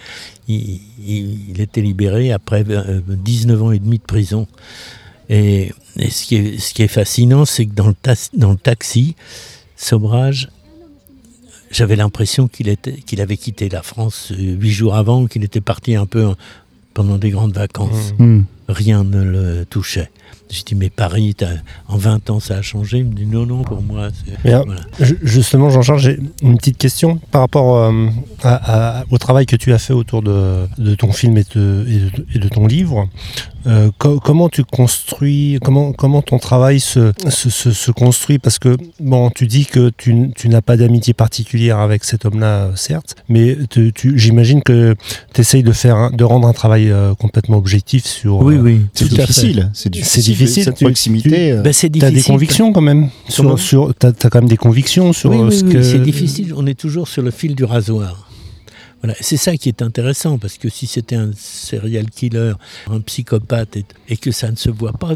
Il, 0.48 0.80
il- 1.06 1.60
était 1.60 1.80
libéré 1.80 2.32
après 2.32 2.64
euh, 2.68 3.00
19 3.08 3.62
ans 3.62 3.72
et 3.72 3.78
demi 3.78 3.98
de 3.98 4.02
prison. 4.04 4.46
Et, 5.28 5.72
ce, 5.96 6.24
qui 6.26 6.82
est, 6.82 6.88
fascinant, 6.88 7.44
c'est 7.44 7.66
que 7.66 7.74
dans 7.74 7.88
le, 7.88 8.56
taxi, 8.56 9.16
Sobrage, 9.76 10.50
j'avais 11.70 11.96
l'impression 11.96 12.46
qu'il 12.46 12.68
avait 13.20 13.36
quitté 13.36 13.68
la 13.68 13.82
France 13.82 14.32
huit 14.36 14.70
jours 14.70 14.94
avant, 14.94 15.26
qu'il 15.26 15.42
était 15.44 15.60
parti 15.60 15.96
un 15.96 16.06
peu 16.06 16.26
hein, 16.26 16.36
pendant 16.94 17.16
des 17.18 17.30
grandes 17.30 17.54
vacances. 17.54 18.12
Hmm. 18.18 18.42
Rien 18.68 19.04
ne 19.04 19.22
le 19.22 19.64
touchait. 19.64 20.10
J'ai 20.50 20.62
dit, 20.62 20.74
mais 20.76 20.90
Paris, 20.90 21.34
en 21.88 21.96
20 21.96 22.30
ans, 22.30 22.40
ça 22.40 22.56
a 22.56 22.62
changé. 22.62 22.98
Il 22.98 23.06
me 23.06 23.14
dit, 23.14 23.26
non, 23.26 23.46
non, 23.46 23.62
pour 23.62 23.82
moi, 23.82 24.02
euh, 24.06 24.10
voilà. 24.64 24.80
Justement, 25.22 25.70
Jean-Charles, 25.70 25.98
j'ai 26.00 26.18
une 26.42 26.56
petite 26.56 26.78
question 26.78 27.16
par 27.32 27.40
rapport 27.40 27.76
euh, 27.76 28.06
à- 28.44 29.00
à- 29.00 29.04
au 29.10 29.18
travail 29.18 29.46
que 29.46 29.56
tu 29.56 29.72
as 29.72 29.78
fait 29.78 29.92
autour 29.92 30.22
de, 30.22 30.66
de 30.78 30.94
ton 30.94 31.10
film 31.12 31.36
et 31.38 31.44
de, 31.54 31.84
et 31.88 31.98
de- 31.98 32.26
et 32.34 32.38
de 32.38 32.48
ton 32.48 32.66
livre. 32.66 33.08
Euh, 33.66 33.90
co- 33.98 34.20
comment 34.20 34.48
tu 34.48 34.62
construis, 34.64 35.58
comment, 35.62 35.92
comment 35.92 36.22
ton 36.22 36.38
travail 36.38 36.78
se, 36.80 37.12
se, 37.28 37.50
se- 37.50 37.72
se 37.72 37.90
construit? 37.90 38.38
Parce 38.38 38.58
que, 38.58 38.76
bon, 39.00 39.30
tu 39.30 39.46
dis 39.46 39.66
que 39.66 39.90
tu, 39.96 40.30
tu 40.36 40.48
n'as 40.48 40.60
pas 40.62 40.76
d'amitié 40.76 41.14
particulière 41.14 41.78
avec 41.78 42.04
cet 42.04 42.24
homme-là, 42.24 42.46
euh, 42.46 42.72
certes, 42.76 43.16
mais 43.28 43.56
tu- 43.68 43.92
tu- 43.92 44.16
j'imagine 44.18 44.62
que 44.62 44.94
tu 45.34 45.40
essayes 45.40 45.62
de, 45.64 45.72
faire 45.72 45.96
un- 45.96 46.10
de 46.10 46.22
rendre 46.24 46.46
un 46.46 46.52
travail 46.52 46.90
euh, 46.90 47.14
complètement 47.14 47.56
objectif 47.56 48.04
sur. 48.04 48.38
Oui, 48.38 48.54
euh, 48.54 48.60
oui. 48.60 48.80
C'est 48.94 49.08
difficile. 49.08 49.70
C'est 49.74 49.82
C'est 49.84 49.90
difficile. 49.90 50.22
difficile, 50.24 50.64
Cette 50.64 50.76
tu- 50.76 50.84
proximité. 50.84 51.52
Ben, 51.54 51.72
c'est 51.72 51.90
Tu 51.90 52.04
as 52.04 52.10
difficile. 52.10 52.16
des 52.16 52.22
convictions 52.22 52.72
quand 52.72 52.80
même 52.80 53.08
sur, 53.28 53.58
sur, 53.58 53.92
T'as 53.98 54.08
as 54.10 54.30
quand 54.30 54.40
même 54.40 54.48
des 54.48 54.56
convictions 54.56 55.12
sur 55.12 55.30
Oui, 55.30 55.38
oui, 55.38 55.56
ce 55.58 55.64
oui, 55.64 55.72
que. 55.72 55.82
c'est 55.82 55.98
difficile. 55.98 56.52
On 56.56 56.66
est 56.66 56.78
toujours 56.78 57.08
sur 57.08 57.22
le 57.22 57.30
fil 57.30 57.54
du 57.54 57.64
rasoir. 57.64 58.25
C'est 59.20 59.36
ça 59.36 59.56
qui 59.56 59.68
est 59.68 59.82
intéressant, 59.82 60.38
parce 60.38 60.58
que 60.58 60.68
si 60.68 60.86
c'était 60.86 61.16
un 61.16 61.30
serial 61.36 62.10
killer, 62.10 62.52
un 62.90 63.00
psychopathe, 63.00 63.78
et, 64.08 64.16
que 64.16 64.30
ça 64.30 64.50
ne 64.50 64.56
se 64.56 64.70
voit 64.70 64.92
pas, 64.92 65.14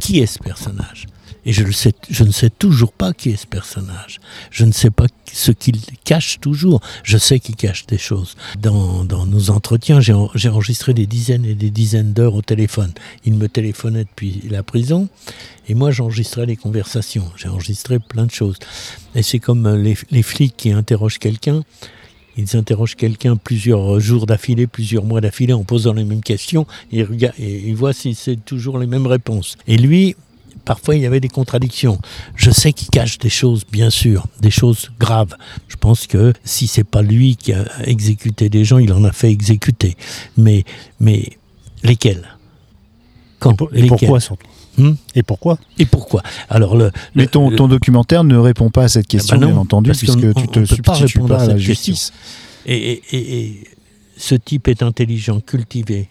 qui 0.00 0.20
est 0.20 0.26
ce 0.26 0.38
personnage? 0.38 1.06
Et 1.44 1.52
je, 1.52 1.62
le 1.62 1.72
sais, 1.72 1.94
je 2.10 2.24
ne 2.24 2.30
sais 2.30 2.50
toujours 2.50 2.92
pas 2.92 3.14
qui 3.14 3.30
est 3.30 3.36
ce 3.36 3.46
personnage. 3.46 4.20
Je 4.50 4.64
ne 4.66 4.72
sais 4.72 4.90
pas 4.90 5.06
ce 5.32 5.50
qu'il 5.50 5.80
cache 6.04 6.40
toujours. 6.40 6.80
Je 7.04 7.16
sais 7.16 7.38
qu'il 7.38 7.56
cache 7.56 7.86
des 7.86 7.96
choses. 7.96 8.34
Dans, 8.60 9.04
nos 9.04 9.50
entretiens, 9.50 10.00
j'ai 10.00 10.12
en- 10.12 10.30
j'ai 10.34 10.50
enregistré 10.50 10.92
des 10.92 11.06
dizaines 11.06 11.46
et 11.46 11.54
des 11.54 11.70
dizaines 11.70 12.12
d'heures 12.12 12.34
au 12.34 12.42
téléphone. 12.42 12.92
Il 13.24 13.34
me 13.34 13.48
téléphonait 13.48 14.04
depuis 14.04 14.42
la 14.50 14.62
prison 14.62 15.08
et 15.68 15.74
moi 15.74 15.90
j'enregistrais 15.90 16.44
les 16.44 16.56
conversations. 16.56 17.30
J'ai 17.36 17.48
enregistré 17.48 17.98
plein 17.98 18.26
de 18.26 18.30
choses. 18.32 18.56
Et 19.14 19.22
c'est 19.22 19.38
comme 19.38 19.66
euh, 19.66 19.94
les 20.10 20.22
flics 20.22 20.54
qui 20.56 20.72
interrogent 20.72 21.18
quelqu'un. 21.18 21.62
Ils 22.38 22.56
interrogent 22.56 22.94
quelqu'un 22.94 23.36
plusieurs 23.36 23.98
jours 23.98 24.24
d'affilée, 24.24 24.68
plusieurs 24.68 25.04
mois 25.04 25.20
d'affilée, 25.20 25.52
en 25.52 25.64
posant 25.64 25.92
les 25.92 26.04
mêmes 26.04 26.22
questions, 26.22 26.66
et 26.92 27.00
et 27.00 27.68
ils 27.68 27.74
voient 27.74 27.92
si 27.92 28.14
c'est 28.14 28.36
toujours 28.36 28.78
les 28.78 28.86
mêmes 28.86 29.08
réponses. 29.08 29.56
Et 29.66 29.76
lui, 29.76 30.14
parfois 30.64 30.94
il 30.94 31.02
y 31.02 31.06
avait 31.06 31.18
des 31.18 31.28
contradictions. 31.28 31.98
Je 32.36 32.50
sais 32.52 32.72
qu'il 32.72 32.88
cache 32.88 33.18
des 33.18 33.28
choses, 33.28 33.64
bien 33.70 33.90
sûr, 33.90 34.26
des 34.40 34.52
choses 34.52 34.90
graves. 35.00 35.34
Je 35.66 35.76
pense 35.76 36.06
que 36.06 36.32
si 36.44 36.68
c'est 36.68 36.84
pas 36.84 37.02
lui 37.02 37.34
qui 37.36 37.52
a 37.52 37.64
exécuté 37.84 38.48
des 38.48 38.64
gens, 38.64 38.78
il 38.78 38.92
en 38.92 39.02
a 39.02 39.12
fait 39.12 39.30
exécuter. 39.30 39.96
Mais, 40.36 40.64
mais 41.00 41.30
lesquels? 41.82 42.37
Quand 43.38 43.54
Pour- 43.54 43.70
Et 43.74 43.86
pourquoi 43.86 44.20
surtout 44.20 44.46
Hmm 44.76 44.94
Et 45.14 45.22
pourquoi 45.22 45.58
Et 45.78 45.86
pourquoi 45.86 46.22
Alors 46.48 46.76
le, 46.76 46.90
Mais 47.14 47.26
ton, 47.26 47.50
le- 47.50 47.56
ton 47.56 47.66
documentaire 47.68 48.24
ne 48.24 48.36
répond 48.36 48.70
pas 48.70 48.84
à 48.84 48.88
cette 48.88 49.06
question, 49.08 49.36
bah 49.36 49.40
non, 49.46 49.52
bien 49.52 49.60
entendu, 49.60 49.90
puisque 49.92 50.16
on- 50.18 50.32
tu 50.32 50.48
te 50.48 50.58
pas 50.60 50.66
substitues 50.94 51.18
répondre 51.18 51.28
pas 51.28 51.40
à 51.40 51.44
à 51.44 51.46
la 51.48 51.54
question. 51.54 51.66
justice. 51.66 52.12
Et, 52.66 52.76
et- 52.92 53.02
et- 53.12 53.40
et 53.40 53.64
ce 54.16 54.34
type 54.34 54.68
est 54.68 54.82
intelligent, 54.82 55.40
cultivé. 55.40 56.08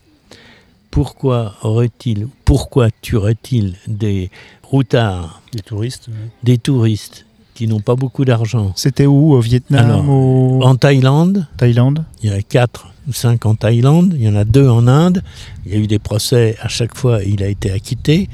Pourquoi 0.91 1.55
aurait-il, 1.61 2.27
pourquoi 2.45 2.89
tuerait-il 3.01 3.75
des 3.87 4.31
routards, 4.63 5.41
Les 5.53 5.61
touristes 5.61 6.07
des 6.43 6.57
touristes 6.57 7.25
qui 7.57 7.67
n'ont 7.67 7.79
pas 7.79 7.95
beaucoup 7.95 8.23
d'argent 8.23 8.71
C'était 8.75 9.07
où 9.07 9.33
Au 9.33 9.39
Vietnam 9.41 9.83
Alors, 9.83 10.07
Au 10.09 10.61
En 10.63 10.75
Thaïlande, 10.75 11.47
Thaïlande 11.57 12.05
il 12.21 12.29
y 12.29 12.33
en 12.33 12.37
a 12.37 12.41
quatre 12.43 12.87
ou 13.07 13.13
cinq 13.13 13.47
en 13.47 13.55
Thaïlande, 13.55 14.13
il 14.15 14.21
y 14.23 14.29
en 14.29 14.35
a 14.35 14.43
deux 14.45 14.67
en 14.69 14.85
Inde. 14.87 15.23
Il 15.65 15.71
y 15.71 15.75
a 15.75 15.79
eu 15.79 15.87
des 15.87 15.97
procès, 15.97 16.55
à 16.61 16.67
chaque 16.67 16.95
fois 16.95 17.23
il 17.23 17.41
a 17.41 17.47
été 17.47 17.71
acquitté. 17.71 18.29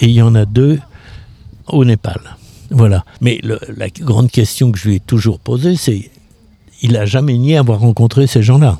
Et 0.00 0.06
il 0.06 0.10
y 0.12 0.22
en 0.22 0.34
a 0.34 0.44
deux 0.44 0.80
au 1.68 1.84
Népal. 1.84 2.20
Voilà. 2.70 3.04
Mais 3.20 3.38
le- 3.44 3.60
la 3.76 3.88
grande 3.90 4.30
question 4.30 4.72
que 4.72 4.78
je 4.78 4.88
lui 4.88 4.96
ai 4.96 5.00
toujours 5.00 5.38
posée, 5.38 5.76
c'est 5.76 6.10
il 6.82 6.92
n'a 6.92 7.06
jamais 7.06 7.36
nié 7.38 7.58
avoir 7.58 7.78
rencontré 7.80 8.26
ces 8.26 8.42
gens-là, 8.42 8.78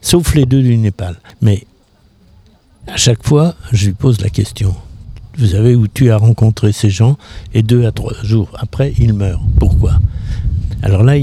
sauf 0.00 0.34
les 0.34 0.46
deux 0.46 0.62
du 0.62 0.76
Népal. 0.78 1.16
Mais 1.42 1.66
à 2.86 2.96
chaque 2.96 3.22
fois, 3.26 3.54
je 3.72 3.86
lui 3.86 3.92
pose 3.94 4.20
la 4.22 4.30
question. 4.30 4.74
Vous 5.38 5.46
savez 5.46 5.74
où 5.74 5.86
tu 5.88 6.10
as 6.10 6.16
rencontré 6.16 6.72
ces 6.72 6.90
gens 6.90 7.16
et 7.54 7.62
deux 7.62 7.86
à 7.86 7.92
trois 7.92 8.12
jours 8.22 8.50
après, 8.58 8.92
il 8.98 9.12
meurt. 9.12 9.40
Pourquoi? 9.58 9.98
Alors 10.82 11.02
là, 11.02 11.16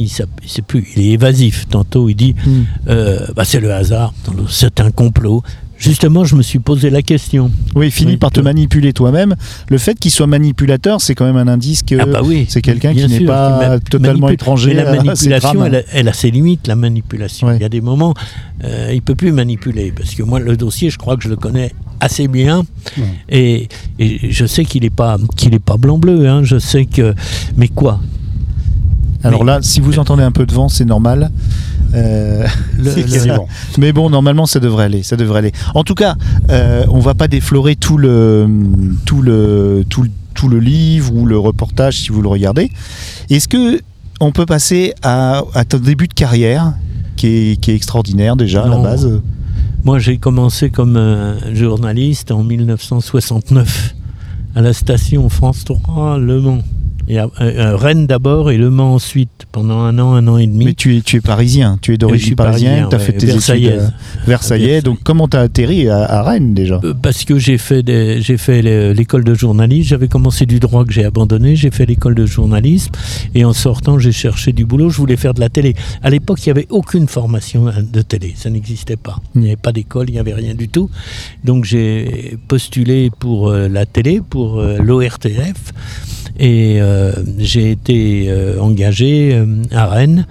plus. 0.62 0.88
Il 0.95 1.03
est 1.03 1.12
évasif. 1.12 1.67
Tantôt, 1.69 2.10
il 2.10 2.15
dit 2.15 2.36
Hmm. 2.45 2.63
euh, 2.89 3.25
bah, 3.36 3.43
c'est 3.45 3.60
le 3.60 3.74
hasard, 3.74 4.13
c'est 4.50 4.79
un 4.81 4.91
complot. 4.91 5.43
Justement, 5.77 6.24
je 6.24 6.36
me 6.36 6.41
suis 6.41 6.60
posé 6.60 6.89
la 6.89 7.01
question. 7.01 7.51
Oui, 7.75 7.91
finit 7.91 8.12
Oui, 8.12 8.17
par 8.17 8.32
te 8.32 8.39
manipuler 8.39 8.94
toi-même. 8.94 9.36
Le 9.70 9.77
fait 9.77 10.00
qu'il 10.00 10.12
soit 10.12 10.27
manipulateur, 10.27 11.01
c'est 11.01 11.15
quand 11.15 11.25
même 11.25 11.36
un 11.36 11.48
indice 11.51 11.84
que 11.84 11.96
ah 12.00 12.05
bah 12.05 12.22
oui, 12.24 12.46
c'est 12.48 12.62
quelqu'un 12.62 12.94
qui 12.94 13.05
n'est 13.05 13.25
pas 13.25 13.77
qui 13.79 13.89
totalement 13.91 14.29
étranger 14.29 14.74
Mais 14.74 14.84
la 14.84 14.89
à 14.89 14.94
ces 14.94 15.29
manipulation, 15.29 15.65
elle 15.65 15.75
a, 15.75 15.82
elle 15.91 16.08
a 16.08 16.13
ses 16.13 16.32
limites, 16.32 16.67
la 16.67 16.75
manipulation. 16.75 17.48
Ouais. 17.48 17.58
Il 17.58 17.62
y 17.62 17.65
a 17.65 17.70
des 17.70 17.82
moments, 17.82 18.13
euh, 18.63 18.91
il 18.94 19.01
peut 19.01 19.15
plus 19.15 19.32
manipuler 19.32 19.91
parce 19.96 20.15
que 20.15 20.24
moi, 20.24 20.39
le 20.39 20.55
dossier, 20.55 20.89
je 20.89 20.98
crois 20.98 21.17
que 21.17 21.24
je 21.24 21.29
le 21.29 21.36
connais 21.36 21.74
assez 22.00 22.27
bien 22.27 22.65
Ouais. 22.98 23.03
et, 23.29 23.67
et 24.00 24.32
je 24.32 24.46
sais 24.46 24.63
qu'il 24.65 24.84
n'est 24.84 24.89
pas 24.89 25.17
qu'il 25.36 25.53
est 25.53 25.60
pas 25.60 25.77
blanc 25.77 25.98
bleu. 25.98 26.27
Hein, 26.27 26.44
je 26.44 26.58
sais 26.60 26.86
que, 26.86 27.13
mais 27.58 27.67
quoi? 27.67 28.00
Alors 29.27 29.44
là, 29.44 29.60
si 29.62 29.79
vous 29.82 30.00
entendez 30.00 30.24
un 30.24 30.32
peu 30.32 30.46
de 30.46 30.53
vent, 30.53 30.70
c'est 30.70 30.86
normal. 30.86 31.32
Euh, 31.94 32.46
le- 32.77 32.91
le-. 33.27 33.34
Mais 33.79 33.91
bon, 33.94 34.10
normalement, 34.10 34.46
ça 34.46 34.60
devrait 34.60 34.86
aller. 34.86 35.03
Ça 35.03 35.15
devrait 35.17 35.39
aller. 35.39 35.51
En 35.74 35.84
tout 35.84 35.96
cas, 35.96 36.15
euh, 36.50 36.86
on 36.89 37.00
va 37.00 37.13
pas 37.13 37.27
déflorer 37.27 37.75
tout 37.75 37.98
le, 37.98 38.48
tout 39.05 39.22
le, 39.22 39.84
tout 39.89 40.03
le, 40.03 40.10
tout 40.34 40.48
le 40.50 40.60
livre 40.60 41.13
ou 41.15 41.25
le 41.25 41.38
reportage 41.38 41.98
si 42.01 42.10
vous 42.10 42.22
le 42.22 42.27
regardez. 42.29 42.70
Est-ce 43.29 43.48
que 43.48 43.82
on 44.20 44.32
peut 44.32 44.46
passer 44.46 44.94
à, 45.01 45.44
à 45.53 45.65
ton 45.65 45.77
début 45.79 46.08
de 46.08 46.13
carrière, 46.13 46.74
qui 47.17 47.27
est, 47.27 47.60
qui 47.62 47.72
est 47.72 47.75
extraordinaire 47.75 48.36
déjà 48.36 48.63
à 48.63 48.67
la 48.67 48.77
base? 48.77 49.10
Moi, 49.84 50.00
j'ai 50.00 50.17
commencé 50.17 50.70
comme 50.70 50.98
euh, 50.98 51.53
journaliste 51.53 52.32
en 52.32 52.44
1969 52.44 53.94
à 54.55 54.62
la 54.62 54.74
station 54.74 55.27
France 55.29 55.63
3 55.65 56.17
Le 56.17 56.41
Mans. 56.41 56.60
Et 57.07 57.19
à- 57.19 57.29
euh, 57.41 57.75
Rennes 57.75 58.07
d'abord 58.07 58.50
et 58.51 58.57
Le 58.57 58.69
Mans 58.71 58.95
ensuite, 58.95 59.45
pendant 59.51 59.79
un 59.79 59.97
an, 60.00 60.13
un 60.15 60.27
an 60.27 60.38
et 60.38 60.47
demi. 60.47 60.65
Mais 60.65 60.74
tu 60.74 60.97
es, 60.97 61.01
tu 61.01 61.17
es 61.17 61.21
parisien, 61.21 61.77
tu 61.81 61.93
es 61.93 61.97
d'origine 61.97 62.35
parisienne, 62.35 62.88
parisien, 62.88 62.89
tu 62.89 62.95
as 62.95 62.97
ouais, 63.00 63.05
fait 63.05 63.13
tes 63.13 63.25
Versaillaise. 63.27 63.63
études 63.63 63.79
à 63.79 64.27
Versailles. 64.27 64.59
Versailles. 64.65 64.81
Donc 64.81 65.00
comment 65.03 65.27
tu 65.27 65.38
as 65.38 65.41
atterri 65.41 65.88
à, 65.88 66.03
à 66.03 66.24
Rennes 66.24 66.53
déjà? 66.55 66.79
Euh, 66.83 66.93
Parce 67.00 67.24
que 67.24 67.38
j'ai 67.38 67.57
fait, 67.59 67.83
des- 67.83 68.21
j'ai 68.21 68.38
fait 68.38 68.62
le- 68.63 68.91
l'école 68.93 69.24
de 69.24 69.33
journalisme, 69.35 69.89
j'avais 69.89 70.07
commencé 70.07 70.45
du 70.47 70.59
droit 70.59 70.83
que 70.83 70.91
j'ai 70.93 71.05
abandonné, 71.05 71.55
j'ai 71.55 71.69
fait 71.71 71.85
l'école 71.85 72.15
de 72.15 72.25
journalisme 72.25 72.91
et 73.35 73.45
en 73.45 73.53
sortant 73.53 74.00
j'ai 74.00 74.12
cherché 74.12 74.51
du 74.51 74.65
boulot, 74.65 74.89
je 74.89 74.97
voulais 74.97 75.15
faire 75.17 75.33
de 75.35 75.39
la 75.41 75.50
télé. 75.50 75.75
À 76.01 76.09
l'époque 76.09 76.39
il 76.45 76.50
n'y 76.50 76.51
avait 76.57 76.67
aucune 76.71 77.07
formation 77.07 77.65
de 77.65 78.01
télé, 78.01 78.33
ça 78.35 78.50
n'existait 78.50 78.95
pas. 78.97 79.17
Il 79.35 79.41
n'y 79.41 79.47
avait 79.47 79.55
pas 79.57 79.71
d'école, 79.71 80.09
il 80.09 80.13
n'y 80.13 80.19
avait 80.19 80.33
rien 80.33 80.55
du 80.55 80.69
tout. 80.69 80.89
Donc 81.43 81.65
j'ai 81.65 82.38
postulé 82.47 83.12
pour 83.19 83.50
euh, 83.50 83.67
la 83.67 83.85
télé, 83.85 84.21
pour 84.27 84.59
euh, 84.59 84.77
l'ORTF 84.79 85.71
et 86.39 86.82
euh, 86.82 87.13
j'ai 87.38 87.72
été 87.72 88.25
euh, 88.30 88.60
engagé 88.60 89.34
euh, 89.34 89.46
à 89.72 89.88
Rennes 89.88 90.25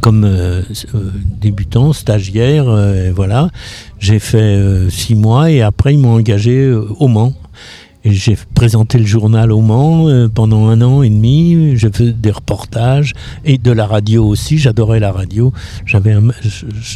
comme 0.00 0.28
débutant, 1.40 1.92
stagiaire, 1.94 2.66
voilà. 3.14 3.48
J'ai 3.98 4.18
fait 4.18 4.60
six 4.90 5.14
mois 5.14 5.50
et 5.50 5.62
après 5.62 5.94
ils 5.94 5.98
m'ont 5.98 6.14
engagé 6.14 6.70
au 6.72 7.08
Mans. 7.08 7.32
J'ai 8.10 8.36
présenté 8.54 8.98
le 8.98 9.04
journal 9.06 9.52
au 9.52 9.60
Mans 9.60 10.08
euh, 10.08 10.28
pendant 10.28 10.68
un 10.68 10.80
an 10.82 11.02
et 11.02 11.10
demi. 11.10 11.76
J'ai 11.76 11.90
fait 11.90 12.12
des 12.12 12.30
reportages 12.30 13.12
et 13.44 13.58
de 13.58 13.70
la 13.70 13.86
radio 13.86 14.24
aussi. 14.26 14.58
J'adorais 14.58 15.00
la 15.00 15.12
radio. 15.12 15.52
J'avais, 15.84 16.16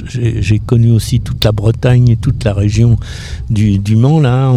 j'ai 0.09 0.59
connu 0.59 0.91
aussi 0.91 1.21
toute 1.21 1.45
la 1.45 1.53
Bretagne 1.53 2.09
et 2.09 2.17
toute 2.17 2.45
la 2.45 2.55
région 2.55 2.97
du, 3.51 3.79
du 3.79 3.97
Mans 3.97 4.21
là, 4.21 4.57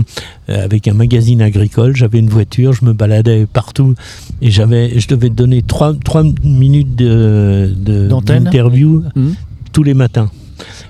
euh, 0.50 0.64
avec 0.64 0.88
un 0.88 0.94
magazine 0.94 1.42
agricole. 1.42 1.96
J'avais 1.96 2.20
une 2.20 2.30
voiture, 2.30 2.74
je 2.74 2.86
me 2.86 2.94
baladais 2.94 3.46
partout 3.46 3.96
et 4.42 4.52
j'avais, 4.52 5.00
je 5.00 5.08
devais 5.08 5.30
donner 5.30 5.62
trois, 5.62 5.94
trois 5.94 6.24
minutes 6.44 6.96
de, 6.96 7.74
de- 7.78 8.08
D'antenne 8.08 8.46
d'interview 8.46 9.04
Hmm 9.16 9.32
tous 9.74 9.84
les 9.84 9.94
matins. 9.94 10.30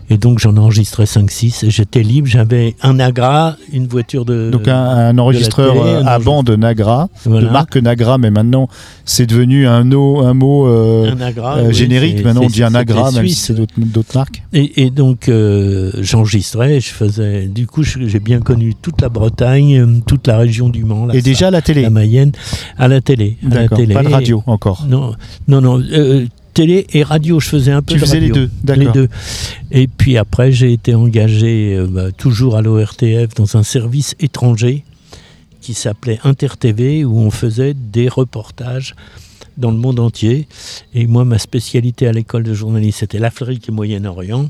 Et 0.09 0.17
donc 0.17 0.38
j'en 0.39 0.55
enregistrais 0.57 1.05
5-6 1.05 1.65
et 1.65 1.69
j'étais 1.71 2.03
libre, 2.03 2.27
j'avais 2.27 2.75
un 2.83 3.00
Agra, 3.00 3.55
une 3.74 3.88
voiture 3.88 4.24
de... 4.24 4.51
Donc 4.51 4.67
un, 4.67 4.75
un 4.75 5.17
enregistreur 5.17 5.74
télé, 5.74 5.85
euh, 5.85 6.01
un 6.03 6.05
à 6.05 6.19
bande 6.19 6.50
Nagra, 6.51 7.09
Voilà. 7.25 7.47
de 7.47 7.51
marque 7.51 7.77
Nagra, 7.77 8.17
mais 8.19 8.29
maintenant 8.29 8.67
c'est 9.03 9.25
devenu 9.25 9.65
un, 9.67 9.83
no- 9.83 10.19
un 10.21 10.33
mot 10.35 10.67
euh, 10.67 11.12
un 11.12 11.21
Agra, 11.21 11.57
euh, 11.57 11.71
générique. 11.71 12.24
Maintenant 12.24 12.43
on 12.43 12.47
dit 12.47 12.62
un 12.63 12.69
Nagra, 12.69 13.12
même 13.12 13.27
si 13.27 13.33
c'est 13.35 13.55
d'autres 13.55 14.15
marques. 14.15 14.43
Et, 14.53 14.83
et 14.83 14.89
donc 14.91 15.27
euh, 15.27 15.91
j'enregistrais, 16.01 16.79
je 16.79 16.89
faisais... 16.89 17.47
Du 17.47 17.65
coup 17.65 17.81
j'ai 17.83 18.19
bien 18.19 18.39
connu 18.41 18.75
toute 18.79 19.01
la 19.01 19.09
Bretagne, 19.09 19.77
euh, 19.79 19.88
toute 20.05 20.27
la 20.27 20.38
région 20.38 20.69
du 20.69 20.83
Mans, 20.83 21.07
la, 21.07 21.15
Et 21.15 21.21
déjà 21.24 21.50
la 21.50 21.62
télé. 21.63 21.81
la 21.81 21.89
Mayenne, 21.89 22.31
à 22.77 22.88
la 22.88 23.01
télé. 23.01 23.38
à 23.43 23.50
la 23.50 23.62
D'accord, 23.62 23.77
télé. 23.79 23.93
pas 23.93 24.03
de 24.03 24.09
radio 24.09 24.43
encore. 24.45 24.85
Non, 24.88 25.13
non, 25.47 25.62
non. 25.62 25.81
Télé 26.55 26.88
et 26.93 27.03
radio, 27.03 27.39
je 27.39 27.50
faisais 27.50 27.71
un 27.71 27.83
peu 27.83 27.93
Tu 27.93 28.00
de 28.00 28.05
faisais 28.05 28.19
les 28.19 28.29
deux, 28.29 28.50
d'accord. 28.63 28.83
Les 28.83 28.91
deux. 28.91 29.09
Et 29.71 29.88
puis 29.88 30.17
après, 30.17 30.51
j'ai 30.51 30.74
été 30.74 30.95
engagé 30.95 31.75
euh, 31.75 31.85
bah, 31.85 32.12
toujours 32.12 32.55
à 32.55 32.62
l'ORTF 32.63 33.35
dans 33.35 33.57
un 33.57 33.63
service 33.63 34.15
étranger 34.19 34.83
qui 35.62 35.74
s'appelait 35.74 36.19
InterTV 36.24 37.05
où 37.05 37.19
on 37.19 37.29
faisait 37.29 37.74
des 37.74 38.07
reportages 38.07 38.95
dans 39.57 39.71
le 39.71 39.77
monde 39.77 40.00
entier. 40.00 40.47
Et 40.93 41.07
moi, 41.07 41.25
ma 41.25 41.39
spécialité 41.39 42.07
à 42.07 42.13
l'école 42.13 42.43
de 42.43 42.53
journalisme, 42.53 43.00
c'était 43.00 43.19
l'Afrique 43.19 43.67
et 43.69 43.71
Moyen-Orient. 43.71 44.50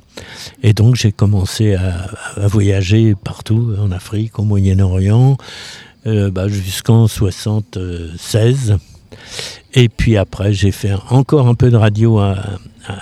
Et 0.61 0.73
donc, 0.73 0.95
j'ai 0.95 1.11
commencé 1.11 1.73
à, 1.73 2.07
à 2.35 2.47
voyager 2.47 3.15
partout, 3.15 3.73
en 3.79 3.91
Afrique, 3.91 4.37
au 4.39 4.43
Moyen-Orient, 4.43 5.37
euh, 6.05 6.29
bah, 6.29 6.47
jusqu'en 6.47 7.07
76. 7.07 8.77
Et 9.73 9.89
puis 9.89 10.17
après, 10.17 10.53
j'ai 10.53 10.71
fait 10.71 10.93
encore 11.09 11.47
un 11.47 11.55
peu 11.55 11.69
de 11.69 11.75
radio 11.77 12.19
à, 12.19 12.35
à- 12.87 12.93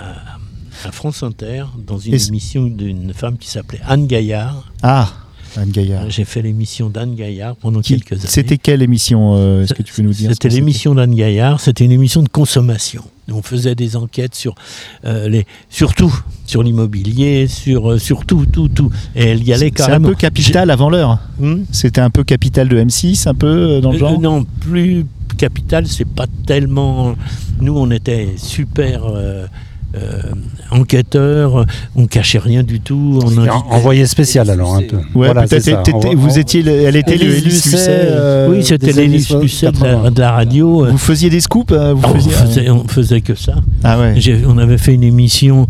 à 0.86 0.92
France 0.92 1.22
Inter, 1.22 1.64
dans 1.86 1.98
une 1.98 2.12
émission 2.14 2.66
d'une 2.66 3.14
femme 3.14 3.38
qui 3.38 3.48
s'appelait 3.48 3.80
Anne 3.86 4.06
Gaillard. 4.06 4.70
Ah, 4.82 5.08
Anne 5.56 5.70
Gaillard. 5.70 6.10
J'ai 6.10 6.24
fait 6.24 6.42
l'émission 6.42 6.90
d'Anne 6.90 7.14
Gaillard 7.14 7.56
pendant 7.56 7.80
Qui- 7.80 7.94
quelques 8.00 8.12
années. 8.20 8.28
C'était 8.28 8.58
quelle 8.58 8.82
émission 8.82 9.34
euh, 9.36 9.62
Est-ce 9.62 9.72
que 9.72 9.82
tu 9.82 9.94
peux 9.94 10.02
nous 10.02 10.12
dire 10.12 10.30
C'était 10.32 10.48
l'émission 10.48 10.94
d'Anne 10.94 11.14
Gaillard, 11.14 11.60
c'était 11.60 11.84
une 11.84 11.92
émission 11.92 12.22
de 12.22 12.28
consommation. 12.28 13.02
On 13.32 13.40
faisait 13.40 13.74
des 13.74 13.96
enquêtes 13.96 14.34
sur 14.34 14.54
euh, 15.06 15.28
les, 15.30 15.46
sur 15.70 15.94
tout, 15.94 16.14
sur 16.44 16.62
l'immobilier, 16.62 17.46
sur, 17.46 17.92
euh, 17.92 17.98
sur 17.98 18.26
tout, 18.26 18.44
tout, 18.44 18.68
tout. 18.68 18.90
Et 19.16 19.24
elle 19.28 19.42
y 19.42 19.52
allait 19.54 19.72
C'est 19.74 19.82
un 19.84 19.86
carrément. 19.86 20.08
peu 20.08 20.14
capital 20.16 20.70
avant 20.70 20.90
l'heure. 20.90 21.18
Hmm 21.38 21.62
C'était 21.72 22.02
un 22.02 22.10
peu 22.10 22.24
capital 22.24 22.68
de 22.68 22.76
M6, 22.76 23.26
un 23.28 23.34
peu 23.34 23.46
euh, 23.46 23.80
dans 23.80 23.92
le 23.92 23.98
genre. 23.98 24.20
non, 24.20 24.44
plus 24.60 25.06
capital, 25.34 25.86
c'est 25.86 26.08
pas 26.08 26.26
tellement. 26.46 27.14
Nous, 27.60 27.76
on 27.76 27.90
était 27.90 28.28
super 28.36 29.02
euh, 29.06 29.46
euh, 29.96 30.20
enquêteurs, 30.70 31.64
on 31.94 32.06
cachait 32.06 32.38
rien 32.38 32.62
du 32.62 32.80
tout. 32.80 33.20
On 33.24 33.46
Envoyé 33.70 34.06
spécial 34.06 34.50
alors 34.50 34.74
un 34.74 34.82
peu. 34.82 34.96
Ouais, 34.96 35.26
Voilà, 35.26 35.42
peut-être. 35.46 35.64
ça. 35.64 35.82
Vous 36.16 36.38
étiez, 36.38 36.62
le- 36.62 36.72
elle 36.72 36.96
était 36.96 37.14
Élise 37.14 37.44
Lucet, 37.44 37.76
euh, 37.88 38.48
oui, 38.50 38.64
c'était 38.64 38.92
l'Élise 38.92 39.30
Lucet 39.30 39.70
de 39.70 39.80
la, 39.80 39.92
80. 39.92 40.10
de 40.10 40.20
la 40.20 40.32
radio. 40.32 40.86
Vous 40.90 40.98
faisiez 40.98 41.30
des 41.30 41.40
scoops 41.40 41.72
euh, 41.72 41.92
vous 41.94 42.02
Ah, 42.04 42.10
on, 42.12 42.18
faisait, 42.18 42.70
on 42.70 42.88
faisait 42.88 43.20
que 43.20 43.34
ça. 43.36 43.54
Ah 43.84 44.00
ouais. 44.00 44.14
On 44.48 44.58
avait 44.58 44.78
fait 44.78 44.94
une 44.94 45.04
émission 45.04 45.68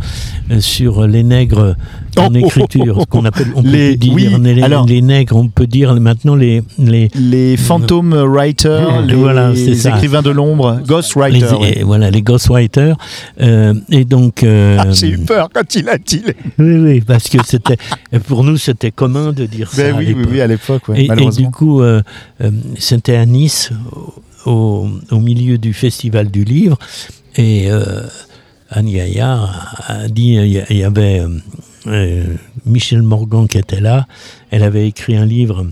euh, 0.50 0.60
sur 0.60 1.06
les 1.06 1.22
nègres 1.22 1.76
en 2.18 2.28
Oh, 2.32 2.36
écriture, 2.36 2.94
oh, 2.96 3.00
ce 3.02 3.06
qu'on 3.06 3.24
appelle, 3.24 3.52
on 3.54 3.62
Les- 3.62 3.90
peut 3.92 3.96
dire 3.96 4.12
oui, 4.14 4.28
les, 4.40 4.62
alors- 4.62 4.86
les 4.86 5.02
nègres, 5.02 5.36
on 5.36 5.48
peut 5.48 5.66
dire 5.66 5.94
maintenant 6.00 6.34
les, 6.34 6.62
les, 6.78 7.10
Les 7.14 7.56
phantom 7.56 8.12
writers, 8.14 9.02
Mmh, 9.02 9.06
les 9.06 9.14
voilà, 9.14 9.52
ça. 9.76 9.90
écrivains 9.96 10.22
de 10.22 10.30
l'ombre, 10.30 10.80
ghost 10.86 11.14
les- 11.16 11.20
writers. 11.20 11.60
ouais. 11.60 11.78
et 11.78 11.82
voilà, 11.82 12.10
les 12.10 12.22
ghostwriters. 12.22 12.96
Euh, 13.40 13.74
et 13.90 14.04
donc, 14.04 14.42
euh, 14.42 14.76
Ah, 14.80 14.90
j'ai 14.92 15.08
eu 15.10 15.18
peur 15.18 15.48
quand 15.52 15.74
il 15.74 15.88
a 15.88 15.98
dit. 15.98 16.22
les- 16.26 16.64
oui, 16.64 16.76
oui, 16.94 17.00
parce 17.00 17.28
que 17.28 17.38
c'était, 17.44 17.76
pour 18.26 18.44
nous, 18.44 18.56
c'était 18.56 18.90
commun 18.90 19.32
de 19.32 19.46
dire 19.46 19.70
ça. 19.70 19.82
Ben 19.82 19.94
à 19.94 19.98
oui, 19.98 20.04
oui, 20.08 20.14
l'époque. 20.14 20.28
oui, 20.32 20.40
à 20.40 20.46
l'époque, 20.46 20.88
ouais, 20.88 21.04
et, 21.06 21.30
du 21.36 21.50
coup, 21.50 21.82
euh, 21.82 22.02
euh, 22.42 22.50
c'était 22.78 23.16
à 23.16 23.26
Nice, 23.26 23.70
au, 24.46 24.86
au 25.10 25.18
milieu 25.20 25.58
du 25.58 25.72
festival 25.72 26.30
du 26.30 26.44
livre, 26.44 26.78
et 27.36 27.70
euh, 27.70 28.02
Anne 28.70 28.90
Gaillard 28.90 29.82
a 29.88 30.08
dit, 30.08 30.34
il 30.34 30.76
y, 30.76 30.82
avait 30.84 31.20
euh, 31.20 31.28
euh, 31.28 31.38
Michel 32.66 33.02
Morgan 33.02 33.46
qui 33.46 33.58
était 33.58 33.80
là, 33.80 34.06
elle 34.50 34.62
avait 34.62 34.88
écrit 34.88 35.16
un 35.16 35.26
livre 35.26 35.66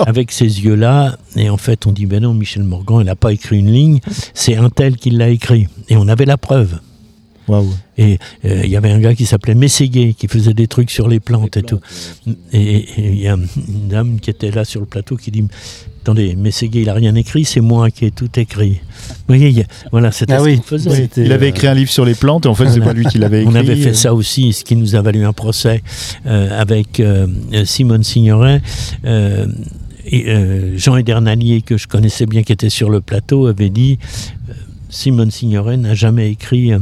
Oh. 0.00 0.04
avec 0.06 0.32
ces 0.32 0.64
yeux-là, 0.64 1.18
et 1.36 1.50
en 1.50 1.58
fait 1.58 1.86
on 1.86 1.92
dit, 1.92 2.06
ben 2.06 2.22
non, 2.22 2.32
Michel 2.32 2.62
Morgan, 2.62 3.00
elle 3.00 3.06
n'a 3.06 3.16
pas 3.16 3.32
écrit 3.32 3.58
une 3.58 3.70
ligne, 3.70 4.00
c'est 4.32 4.56
un 4.56 4.70
tel 4.70 4.96
qui 4.96 5.10
l'a 5.10 5.28
écrit, 5.28 5.68
et 5.88 5.96
on 5.96 6.08
avait 6.08 6.24
la 6.24 6.38
preuve. 6.38 6.78
Waouh. 7.48 7.68
Et 7.98 8.18
euh, 8.44 8.62
il 8.64 8.70
y 8.70 8.76
avait 8.76 8.92
un 8.92 9.00
gars 9.00 9.14
qui 9.14 9.26
s'appelait 9.26 9.54
Mességuet, 9.54 10.14
qui 10.14 10.28
faisait 10.28 10.54
des 10.54 10.68
trucs 10.68 10.90
sur 10.90 11.08
les 11.08 11.20
plantes 11.20 11.56
et 11.56 11.62
tout. 11.62 11.80
Et 12.52 12.76
et 12.76 13.08
il 13.08 13.20
y 13.20 13.28
a 13.28 13.34
une 13.34 13.88
dame 13.88 14.20
qui 14.20 14.30
était 14.30 14.52
là 14.52 14.64
sur 14.64 14.80
le 14.80 14.86
plateau 14.86 15.16
qui 15.16 15.30
dit 15.30 15.44
Attendez, 16.02 16.34
Mességuet, 16.34 16.80
il 16.82 16.88
a 16.88 16.94
rien 16.94 17.14
écrit, 17.14 17.44
c'est 17.44 17.60
moi 17.60 17.90
qui 17.90 18.06
ai 18.06 18.10
tout 18.10 18.30
écrit. 18.36 18.80
Vous 19.28 19.34
voyez, 19.36 19.66
voilà, 19.92 20.10
c'était 20.12 20.32
Ah 20.32 20.38
ce 20.38 20.44
oui, 20.44 20.56
qu'on 20.56 20.62
faisait. 20.62 20.90
oui. 20.90 21.08
Il 21.18 21.32
avait 21.32 21.46
euh, 21.46 21.50
écrit 21.50 21.66
un 21.66 21.74
livre 21.74 21.90
sur 21.90 22.06
les 22.06 22.14
plantes 22.14 22.46
et 22.46 22.48
en 22.48 22.54
fait, 22.54 22.70
c'est 22.70 22.80
pas 22.80 22.94
lui 22.94 23.04
qui 23.04 23.18
l'avait 23.18 23.42
écrit. 23.42 23.52
On 23.52 23.54
avait 23.54 23.76
fait 23.76 23.92
ça 23.94 24.14
aussi, 24.14 24.52
ce 24.54 24.64
qui 24.64 24.76
nous 24.76 24.94
a 24.94 25.02
valu 25.02 25.24
un 25.26 25.34
procès 25.34 25.82
euh, 26.26 26.58
avec 26.58 27.00
euh, 27.00 27.26
Simone 27.64 28.02
Signoret. 28.02 28.62
euh, 29.04 29.46
et, 30.06 30.30
euh, 30.30 30.76
Jean 30.78 30.96
Edernalier, 30.96 31.60
que 31.60 31.76
je 31.76 31.86
connaissais 31.86 32.24
bien, 32.24 32.42
qui 32.42 32.52
était 32.52 32.70
sur 32.70 32.88
le 32.88 33.02
plateau, 33.02 33.46
avait 33.46 33.68
dit 33.68 33.98
euh, 34.48 34.52
Simone 34.88 35.30
Signoret 35.30 35.76
n'a 35.76 35.92
jamais 35.94 36.30
écrit 36.30 36.72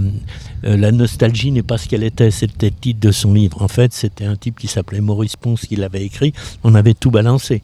euh, 0.64 0.72
euh, 0.72 0.76
La 0.76 0.92
nostalgie 0.92 1.50
n'est 1.50 1.62
pas 1.62 1.78
ce 1.78 1.88
qu'elle 1.88 2.02
était, 2.02 2.30
c'était 2.30 2.66
le 2.70 2.72
titre 2.80 3.00
de 3.00 3.10
son 3.12 3.32
livre. 3.34 3.62
En 3.62 3.68
fait, 3.68 3.92
c'était 3.92 4.24
un 4.24 4.36
type 4.36 4.58
qui 4.58 4.66
s'appelait 4.66 5.00
Maurice 5.00 5.36
Ponce 5.36 5.62
qui 5.62 5.76
l'avait 5.76 6.02
écrit. 6.04 6.32
On 6.64 6.74
avait 6.74 6.94
tout 6.94 7.10
balancé. 7.10 7.62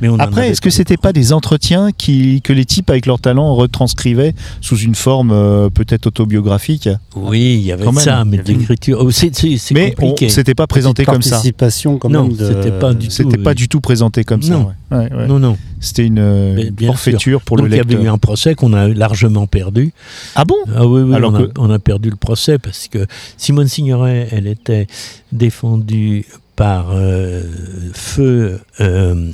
Mais 0.00 0.08
on 0.08 0.18
Après, 0.18 0.48
est-ce 0.50 0.60
que 0.60 0.70
c'était 0.70 0.96
pas 0.96 1.12
des 1.12 1.32
entretiens 1.32 1.90
qui, 1.96 2.42
que 2.42 2.52
les 2.52 2.64
types 2.64 2.90
avec 2.90 3.06
leur 3.06 3.20
talent 3.20 3.54
retranscrivaient 3.54 4.34
sous 4.60 4.76
une 4.78 4.94
forme 4.94 5.30
euh, 5.32 5.68
peut-être 5.70 6.06
autobiographique? 6.06 6.88
Oui, 7.14 7.56
il 7.60 7.62
y 7.66 7.72
avait 7.72 7.84
Quand 7.84 7.92
même. 7.92 8.04
ça, 8.04 8.24
mais 8.24 8.38
une- 8.38 8.58
l'écriture. 8.58 8.98
oh, 9.00 9.10
c'est 9.10 9.34
c'est- 9.34 9.56
c'est 9.56 9.74
Mais 9.74 9.94
c'était 10.28 10.54
pas 10.54 10.66
présenté 10.66 11.04
comme 11.04 11.22
ça. 11.22 11.30
Participation 11.36 11.98
quand 11.98 12.08
Non, 12.10 12.24
même. 12.28 12.36
de- 12.36 12.44
c'était 12.46 12.70
pas 12.78 12.94
du 12.94 13.06
tout. 13.08 13.12
C'était 13.12 13.38
pas 13.38 13.54
du 13.54 13.68
tout 13.68 13.80
présenté 13.80 14.24
comme 14.24 14.42
ça. 14.42 14.52
Non. 14.52 14.66
ouais. 14.90 14.96
Ouais, 14.98 15.12
ouais. 15.12 15.26
Non, 15.26 15.38
non. 15.40 15.56
C'était 15.80 16.06
une 16.06 16.18
euh, 16.20 16.70
bien 16.72 16.88
forfaiture 16.88 17.40
pour 17.42 17.56
Donc 17.56 17.66
le 17.66 17.72
il 17.72 17.76
y 17.76 17.80
avait 17.80 17.92
eu 17.94 17.96
lecteur. 17.96 18.14
un 18.14 18.18
procès 18.18 18.54
qu'on 18.54 18.72
a 18.72 18.88
largement 18.88 19.46
perdu. 19.46 19.92
Ah 20.34 20.44
bon? 20.44 20.54
Ah 20.74 20.86
oui, 20.86 21.02
oui, 21.02 21.14
Alors 21.14 21.32
on, 21.32 21.36
a, 21.36 21.42
que- 21.42 21.50
on 21.58 21.70
a 21.70 21.78
perdu 21.78 22.08
le 22.10 22.16
procès 22.16 22.35
parce 22.62 22.88
que 22.88 23.06
Simone 23.36 23.68
Signoret, 23.68 24.28
elle 24.30 24.46
était 24.46 24.86
défendue 25.32 26.24
par 26.54 26.86
euh, 26.92 27.42
Feu 27.92 28.60
euh, 28.80 29.30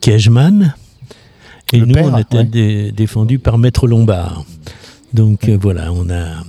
Kejman 0.00 0.74
et 1.72 1.78
Le 1.80 1.86
nous, 1.86 1.94
père, 1.94 2.04
on 2.12 2.18
était 2.18 2.38
ouais. 2.38 2.44
dé- 2.44 2.92
défendus 2.92 3.38
par 3.38 3.56
Maître 3.58 3.86
Lombard. 3.86 4.44
Donc 5.14 5.48
euh, 5.48 5.56
voilà, 5.60 5.92
on 5.92 6.10
a. 6.10 6.42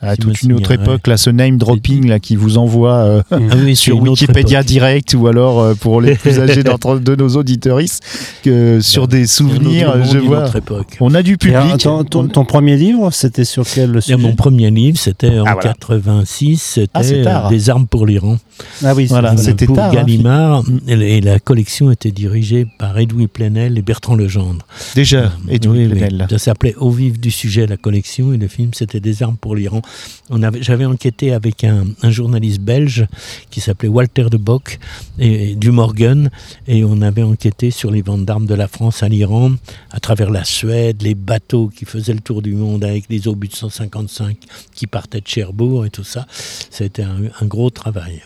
À 0.00 0.14
Simone 0.14 0.32
toute 0.34 0.42
une 0.42 0.52
autre 0.52 0.70
époque, 0.70 1.06
là, 1.08 1.16
ce 1.16 1.28
name 1.30 1.58
dropping 1.58 2.06
là 2.08 2.20
qui 2.20 2.36
vous 2.36 2.56
envoie 2.56 2.94
euh, 2.98 3.22
Ah 3.32 3.36
oui, 3.64 3.74
sur 3.74 4.00
Wikipédia 4.00 4.62
direct 4.62 5.12
ou 5.14 5.26
alors 5.26 5.60
euh, 5.60 5.74
pour 5.74 6.00
les 6.00 6.14
plus 6.16 6.38
âgés 6.38 6.62
d'entre 6.62 6.98
de 7.00 7.16
nos 7.16 7.30
auditeuristes 7.36 8.02
que 8.44 8.80
sur 8.80 9.08
des 9.08 9.18
un 9.18 9.22
autre 9.22 9.30
souvenirs, 9.32 9.96
monde, 9.96 10.06
je 10.12 10.18
une 10.18 10.26
vois. 10.26 10.44
autre 10.44 10.56
époque. 10.56 10.96
On 11.00 11.14
a 11.14 11.22
du 11.24 11.36
public. 11.36 11.56
euh, 11.58 11.76
ton, 11.78 12.04
ton- 12.04 12.28
ton 12.28 12.44
premier 12.44 12.76
livre, 12.76 13.10
c'était 13.12 13.44
sur 13.44 13.64
quel 13.68 13.96
Et 13.96 14.00
sujet 14.00 14.16
mon 14.16 14.36
premier 14.36 14.70
livre, 14.70 14.98
c'était 14.98 15.40
en 15.40 15.44
Ah, 15.46 15.54
voilà. 15.54 15.72
86, 15.74 16.78
Ah, 16.94 17.02
c'est 17.02 17.08
c'était 17.08 17.26
euh, 17.28 17.48
Des 17.48 17.68
armes 17.70 17.86
pour 17.88 18.06
l'Iran. 18.06 18.38
Ah 18.84 18.94
oui, 18.94 19.06
Voilà, 19.06 19.36
c'était 19.36 19.66
pour 19.66 19.76
tard, 19.76 19.90
hein, 19.90 19.94
Gallimard, 19.94 20.62
et 20.86 20.96
la- 20.96 21.06
et 21.06 21.20
la 21.20 21.38
collection 21.40 21.90
était 21.90 22.10
dirigée 22.12 22.66
par 22.78 22.98
Edoui 22.98 23.26
Plenel 23.26 23.76
et 23.78 23.82
Bertrand 23.82 24.14
Legendre. 24.14 24.64
Déjà, 24.94 25.32
Edoui 25.48 25.78
Oui, 25.78 25.84
oui. 25.92 25.98
Plenel. 25.98 26.26
Ça 26.30 26.38
s'appelait 26.38 26.74
Au 26.76 26.90
vif 26.90 27.18
du 27.18 27.30
sujet, 27.30 27.66
la 27.66 27.76
collection, 27.76 28.32
et 28.32 28.36
le 28.36 28.46
film, 28.48 28.70
c'était 28.74 29.00
Des 29.00 29.22
armes 29.22 29.36
pour 29.40 29.56
l'Iran. 29.56 29.82
On 30.30 30.42
avait, 30.42 30.62
j'avais 30.62 30.84
enquêté 30.84 31.32
avec 31.32 31.64
un, 31.64 31.86
un 32.02 32.10
journaliste 32.10 32.60
belge 32.60 33.06
qui 33.50 33.60
s'appelait 33.60 33.88
Walter 33.88 34.26
de 34.30 34.36
Bock, 34.36 34.78
et, 35.18 35.50
et 35.50 35.54
du 35.54 35.70
Morgan, 35.70 36.30
et 36.66 36.84
on 36.84 37.00
avait 37.02 37.22
enquêté 37.22 37.70
sur 37.70 37.90
les 37.90 38.02
ventes 38.02 38.24
d'armes 38.24 38.46
de 38.46 38.54
la 38.54 38.68
France 38.68 39.02
à 39.02 39.08
l'Iran, 39.08 39.52
à 39.90 40.00
travers 40.00 40.30
la 40.30 40.44
Suède, 40.44 41.02
les 41.02 41.14
bateaux 41.14 41.68
qui 41.68 41.84
faisaient 41.84 42.14
le 42.14 42.20
tour 42.20 42.42
du 42.42 42.54
monde 42.54 42.84
avec 42.84 43.04
les 43.08 43.28
obus 43.28 43.48
de 43.48 43.54
155 43.54 44.36
qui 44.74 44.86
partaient 44.86 45.20
de 45.20 45.26
Cherbourg 45.26 45.86
et 45.86 45.90
tout 45.90 46.04
ça. 46.04 46.26
C'était 46.70 47.02
un, 47.02 47.18
un 47.40 47.46
gros 47.46 47.70
travail. 47.70 48.22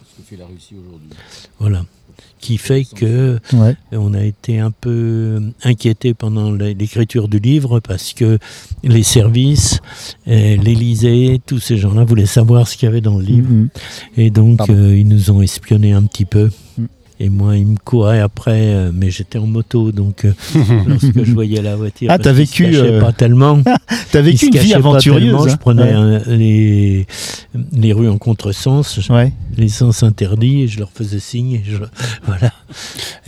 Voilà. 1.59 1.85
Qui 2.41 2.59
fait 2.59 2.85
que 2.85 3.39
Ouais. 3.53 3.77
on 3.93 4.15
a 4.15 4.25
été 4.25 4.59
un 4.59 4.71
peu 4.73 5.41
inquiété 5.63 6.13
pendant 6.13 6.51
l'é- 6.53 6.75
l'écriture 6.75 7.29
du 7.29 7.39
livre 7.39 7.79
parce 7.81 8.13
que 8.15 8.39
les 8.83 9.03
services, 9.05 9.79
euh, 10.27 10.57
l'Élysée, 10.57 11.41
tous 11.47 11.61
ces 11.61 11.77
gens-là 11.77 12.05
voulaient 12.05 12.27
savoir 12.27 12.67
ce 12.67 12.77
qu'il 12.77 12.87
y 12.87 12.89
avait 12.89 13.01
dans 13.01 13.19
le 13.19 13.25
livre. 13.25 13.49
Mhm. 13.51 13.69
Et 14.17 14.31
donc, 14.31 14.59
euh, 14.71 14.97
ils 14.97 15.07
nous 15.07 15.31
ont 15.31 15.41
espionnés 15.43 15.93
un 15.93 16.03
petit 16.03 16.25
peu. 16.25 16.51
Mm. 16.79 16.85
Et 17.25 17.29
moi, 17.29 17.57
ils 17.57 17.67
me 17.69 17.77
couraient 17.77 18.19
après, 18.19 18.75
euh, 18.75 18.91
mais 18.93 19.13
j'étais 19.13 19.39
en 19.39 19.47
moto, 19.47 19.93
donc 19.93 20.25
euh, 20.25 20.33
lorsque 20.89 21.23
je 21.25 21.33
voyais 21.33 21.63
la 21.63 21.77
voiture, 21.77 22.09
Ah, 22.11 22.19
t'as 22.19 22.31
se 22.31 22.35
vécu, 22.39 22.67
euh, 22.75 23.01
pas 23.01 23.13
tellement. 23.13 23.61
T'as 24.11 24.23
vécu 24.23 24.47
une 24.47 24.59
vie 24.59 24.75
aventureuse. 24.75 25.23
Je 25.49 25.53
hein. 25.53 25.57
prenais 25.57 25.95
Ouais. 25.97 26.21
les, 26.27 27.07
les 27.73 27.93
rues 27.93 28.09
en 28.09 28.19
contresens, 28.19 28.99
Ouais. 29.09 29.33
les 29.57 29.69
sens 29.69 30.03
interdits, 30.03 30.63
et 30.63 30.67
je 30.69 30.81
leur 30.81 30.91
faisais 30.91 31.21
signe. 31.21 31.53
Et 31.53 31.63
je, 31.65 31.77
voilà. 32.27 32.51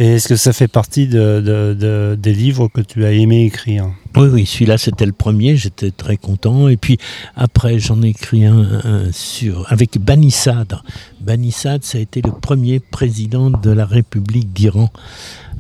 Et 0.01 0.15
est-ce 0.17 0.27
que 0.27 0.37
ça 0.37 0.53
fait 0.53 0.67
partie 0.67 1.07
de, 1.07 1.41
de- 1.41 1.77
de- 1.79 2.19
des 2.21 2.33
livres 2.35 2.67
que 2.75 2.81
tu 2.81 3.05
as 3.05 3.13
aimé 3.13 3.45
écrire? 3.45 3.87
Oui, 4.17 4.29
oui, 4.29 4.47
celui-là 4.47 4.79
c'était 4.79 5.07
le 5.07 5.13
premier, 5.13 5.57
j'étais 5.57 5.91
très 5.91 6.17
content. 6.17 6.69
Et 6.69 6.77
puis 6.77 6.99
après, 7.35 7.81
j'en 7.81 8.01
ai 8.03 8.09
écrit 8.09 8.45
un, 8.45 9.11
sur, 9.11 9.71
avec 9.73 9.99
Banissad. 9.99 10.79
Banissad, 11.21 11.83
ça 11.83 11.99
a 11.99 12.01
été 12.01 12.23
le 12.23 12.31
premier 12.31 12.79
président 12.79 13.51
de 13.51 13.71
la 13.71 13.87
République 13.87 14.53
d'Iran 14.53 14.91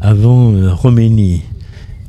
avant 0.01 0.53
euh, 0.53 0.73
Khomeini. 0.75 1.43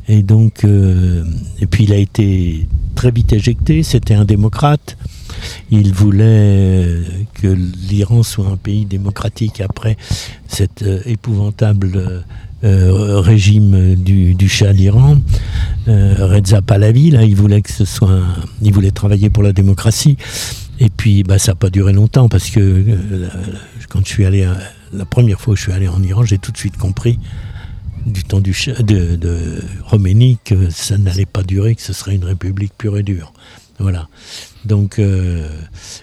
Et 0.08 0.22
donc, 0.22 0.64
euh, 0.64 1.24
et 1.60 1.66
puis 1.66 1.86
il 1.86 1.94
a 1.94 1.98
été 1.98 2.68
très 2.94 3.10
vite 3.10 3.34
éjecté. 3.34 3.82
C'était 3.82 4.14
un 4.14 4.26
démocrate. 4.26 4.98
Il 5.72 5.94
voulait 5.94 6.24
euh, 6.26 7.04
que 7.34 7.48
l'Iran 7.48 8.24
soit 8.24 8.48
un 8.48 8.58
pays 8.58 8.86
démocratique 8.86 9.62
après 9.62 9.98
cet 10.48 10.82
euh, 10.82 11.02
épouvantable 11.06 12.24
euh, 12.64 13.20
régime 13.20 13.96
du, 13.96 14.34
du 14.34 14.50
Shah 14.50 14.74
d'Iran. 14.74 15.18
Reza 15.88 16.62
Pahlavi, 16.64 17.12
là, 17.12 17.24
il 17.24 17.36
voulait 17.36 17.62
que 17.62 17.72
ce 17.72 17.86
soit, 17.86 18.24
il 18.62 18.74
voulait 18.74 18.92
travailler 18.92 19.30
pour 19.30 19.44
la 19.44 19.54
démocratie. 19.54 20.18
Et 20.80 20.90
puis, 20.90 21.24
bah, 21.24 21.38
ça 21.38 21.52
n'a 21.52 21.56
pas 21.56 21.70
duré 21.70 21.94
longtemps 21.94 22.28
parce 22.28 22.50
que 22.50 22.84
quand 23.88 24.00
je 24.04 24.10
suis 24.10 24.26
allé, 24.26 24.50
la 24.92 25.06
première 25.06 25.40
fois 25.40 25.54
que 25.54 25.60
je 25.60 25.66
suis 25.66 25.72
allé 25.72 25.88
en 25.88 26.02
Iran, 26.02 26.26
j'ai 26.26 26.40
tout 26.40 26.52
de 26.52 26.58
suite 26.58 26.76
compris 26.78 27.20
du 28.06 28.24
temps 28.24 28.40
du 28.40 28.56
de, 28.80 29.16
de 29.16 29.64
Khomeini 29.90 30.38
que 30.44 30.70
ça 30.70 30.98
n'allait 30.98 31.26
pas 31.26 31.44
durer, 31.44 31.76
que 31.76 31.82
ce 31.82 31.94
serait 31.94 32.16
une 32.16 32.26
république 32.26 32.74
pure 32.78 32.98
et 32.98 33.04
dure. 33.04 33.34
Voilà. 33.80 34.08
Donc, 34.66 35.00
euh, 35.00 35.48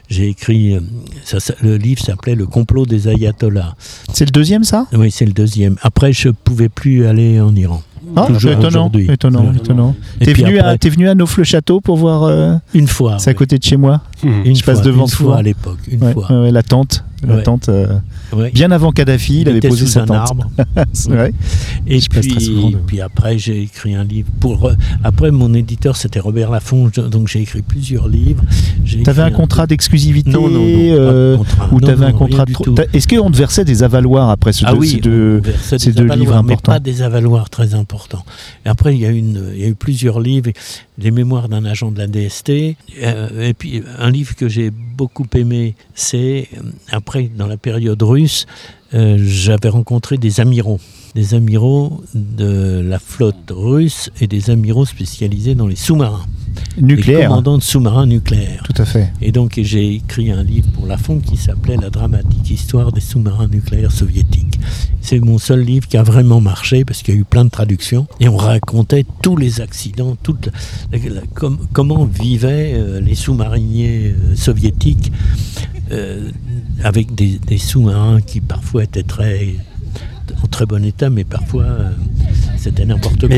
j'ai 0.08 0.28
écrit. 0.28 0.78
Ça, 1.24 1.40
ça- 1.40 1.54
le 1.62 1.76
livre 1.76 2.00
s'appelait 2.02 2.34
Le 2.34 2.46
complot 2.46 2.86
des 2.86 3.08
ayatollahs. 3.08 3.74
C'est 4.12 4.24
le 4.24 4.30
deuxième, 4.30 4.64
ça? 4.64 4.86
Oui, 4.92 5.10
c'est 5.10 5.26
le 5.26 5.32
deuxième. 5.32 5.76
Après, 5.82 6.12
je 6.12 6.28
pouvais 6.28 6.68
plus 6.68 7.06
aller 7.06 7.40
en 7.40 7.54
Iran. 7.56 7.82
Ah, 8.16 8.26
toujours 8.26 8.52
étonnant, 8.52 8.90
étonnant. 9.08 9.94
Et 10.20 10.26
T'es 10.26 10.32
venu, 10.34 10.58
à, 10.58 10.76
t'es 10.76 10.90
venu 10.90 11.08
à 11.08 11.14
Neuf-le-Château 11.14 11.80
pour 11.80 11.96
voir 11.96 12.24
euh, 12.24 12.54
Une 12.74 12.88
fois. 12.88 13.18
C'est 13.18 13.30
à 13.30 13.32
oui. 13.32 13.36
côté 13.38 13.58
de 13.58 13.62
chez 13.64 13.76
moi. 13.76 14.02
Mhm. 14.22 14.42
Une 14.44 14.56
je 14.56 14.64
passe 14.64 14.78
fois, 14.78 14.84
devant 14.86 15.04
une 15.06 15.10
fois 15.10 15.36
à 15.38 15.42
l'époque, 15.42 15.78
une 15.90 16.02
Ouais, 16.02 16.12
fois. 16.12 16.30
ouais, 16.30 16.38
ouais, 16.42 16.50
la 16.50 16.62
tente. 16.62 17.04
La 17.26 17.40
tente 17.42 17.68
euh, 17.68 17.86
Ouais. 18.32 18.50
bien 18.50 18.70
avant 18.70 18.92
Kadhafi, 18.92 19.42
il, 19.42 19.48
avait 19.48 19.58
était 19.58 19.68
posé 19.68 19.86
sous 19.86 19.98
un 19.98 20.06
arbre. 20.08 20.50
Vrai. 21.08 21.32
Et 21.86 22.00
Je 22.00 22.08
puis, 22.08 22.40
souvent 22.40 22.70
puis 22.86 23.00
après, 23.00 23.38
j'ai 23.38 23.62
écrit 23.62 23.94
un 23.94 24.04
livre. 24.04 24.28
Pour, 24.40 24.66
euh, 24.68 24.74
après, 25.04 25.30
mon 25.30 25.52
éditeur, 25.54 25.96
c'était 25.96 26.20
Robert 26.20 26.50
Laffont, 26.50 26.90
je- 26.94 27.00
donc 27.02 27.28
j'ai 27.28 27.40
écrit 27.42 27.62
plusieurs 27.62 28.08
livres. 28.08 28.42
T'avais 29.04 29.22
un 29.22 29.28
écrit 29.28 29.36
contrat 29.40 29.66
d'exclusivité 29.66 30.30
Non, 30.30 30.48
non, 30.48 30.60
non, 30.60 30.64
euh, 30.66 31.36
ou 31.72 31.80
t'avais 31.80 32.06
un 32.06 32.12
contrat 32.12 32.44
de 32.44 32.52
Est-ce 32.92 33.08
qu'on 33.08 33.30
te 33.30 33.36
versait 33.36 33.64
des 33.64 33.82
avaloirs 33.82 34.30
après 34.30 34.52
ce 34.52 34.64
Ah 34.66 34.72
deux, 34.72 34.78
oui, 34.78 34.88
ces 34.88 35.00
deux- 35.00 35.42
ces 35.78 35.90
avaloirs, 35.90 36.16
livres 36.16 36.32
mais 36.44 36.52
importants 36.54 36.72
pas 36.72 36.80
des 36.80 37.02
avaloirs 37.02 37.50
très 37.50 37.74
importants. 37.74 38.24
Et 38.64 38.68
après, 38.68 38.94
il 38.94 39.00
y 39.00 39.06
a, 39.06 39.10
une, 39.10 39.42
il 39.54 39.60
y 39.60 39.64
a 39.64 39.68
eu 39.68 39.74
plusieurs 39.74 40.20
livres, 40.20 40.50
les 41.02 41.10
mémoires 41.10 41.48
d'un 41.48 41.64
agent 41.64 41.90
de 41.90 41.98
la 41.98 42.06
DST, 42.06 42.76
euh, 43.02 43.48
et 43.48 43.54
puis 43.54 43.82
un 43.98 44.10
livre 44.10 44.34
que 44.36 44.48
j'ai 44.48 44.70
beaucoup 44.70 45.26
aimé, 45.34 45.74
c'est 45.94 46.48
euh, 46.56 46.62
après, 46.90 47.24
dans 47.24 47.46
la 47.46 47.56
période 47.56 48.02
russe, 48.02 48.46
euh, 48.94 49.16
j'avais 49.20 49.68
rencontré 49.68 50.16
des 50.18 50.40
amiraux, 50.40 50.80
des 51.14 51.34
amiraux 51.34 52.02
de 52.14 52.80
la 52.84 52.98
flotte 52.98 53.50
russe 53.50 54.10
et 54.20 54.26
des 54.26 54.50
amiraux 54.50 54.84
spécialisés 54.86 55.54
dans 55.54 55.66
les 55.66 55.76
sous-marins, 55.76 56.24
des 56.76 56.82
nucléaires. 56.82 57.28
commandants 57.28 57.58
de 57.58 57.62
sous-marins 57.62 58.06
nucléaires. 58.06 58.62
Tout 58.64 58.80
à 58.80 58.84
fait. 58.84 59.12
Et 59.20 59.32
donc 59.32 59.58
j'ai 59.62 59.94
écrit 59.94 60.30
un 60.30 60.42
livre 60.42 60.68
pour 60.72 60.86
la 60.86 60.96
FON 60.98 61.20
qui 61.20 61.36
s'appelait 61.36 61.76
La 61.76 61.90
dramatique 61.90 62.50
histoire 62.50 62.92
des 62.92 63.00
sous-marins 63.00 63.48
nucléaires 63.48 63.92
soviétiques. 63.92 64.58
C'est 65.00 65.18
mon 65.20 65.38
seul 65.38 65.60
livre 65.60 65.88
qui 65.88 65.96
a 65.96 66.02
vraiment 66.02 66.40
marché 66.40 66.84
parce 66.84 67.02
qu'il 67.02 67.14
y 67.14 67.16
a 67.16 67.20
eu 67.20 67.24
plein 67.24 67.44
de 67.44 67.50
traductions 67.50 68.06
et 68.20 68.28
on 68.28 68.36
racontait 68.36 69.04
tous 69.22 69.36
les 69.36 69.60
accidents, 69.60 70.16
toute 70.22 70.50
la- 70.92 70.98
la- 70.98 71.20
com- 71.34 71.58
comment 71.72 72.04
vivaient 72.04 72.72
euh, 72.74 73.00
les 73.00 73.14
sous-mariniers 73.14 74.14
euh, 74.16 74.36
soviétiques 74.36 75.10
euh, 75.92 76.30
avec 76.82 77.14
des, 77.14 77.38
des 77.46 77.58
sous-marins 77.58 78.20
qui 78.20 78.40
parfois 78.40 78.84
étaient 78.84 79.02
très 79.02 79.54
en 80.42 80.46
très 80.46 80.66
bon 80.66 80.84
état, 80.84 81.10
mais 81.10 81.24
parfois 81.24 81.64
euh, 81.64 81.90
c'était 82.56 82.84
n'importe 82.86 83.28
quoi. 83.28 83.36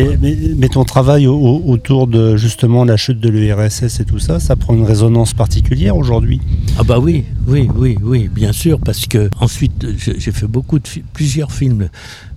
Mais, 0.58 0.68
ton 0.68 0.84
travail 0.84 1.26
au- 1.26 1.34
au- 1.36 1.62
autour 1.72 2.06
de 2.06 2.36
justement 2.36 2.84
la 2.84 2.96
chute 2.96 3.20
de 3.20 3.28
l'URSS 3.28 4.00
et 4.00 4.04
tout 4.04 4.18
ça, 4.18 4.38
ça 4.38 4.54
prend 4.56 4.74
une 4.74 4.84
résonance 4.84 5.32
particulière 5.34 5.96
aujourd'hui? 5.96 6.40
Ah 6.78 6.82
bah 6.84 6.98
oui, 6.98 7.24
oui, 7.46 7.68
oui, 7.74 7.98
oui, 8.02 8.28
bien 8.32 8.52
sûr, 8.52 8.78
parce 8.80 9.06
que 9.06 9.28
ensuite 9.40 9.86
j'ai 9.98 10.32
fait 10.32 10.46
beaucoup 10.46 10.78
de 10.78 10.84
plusieurs 11.12 11.52
films 11.52 11.88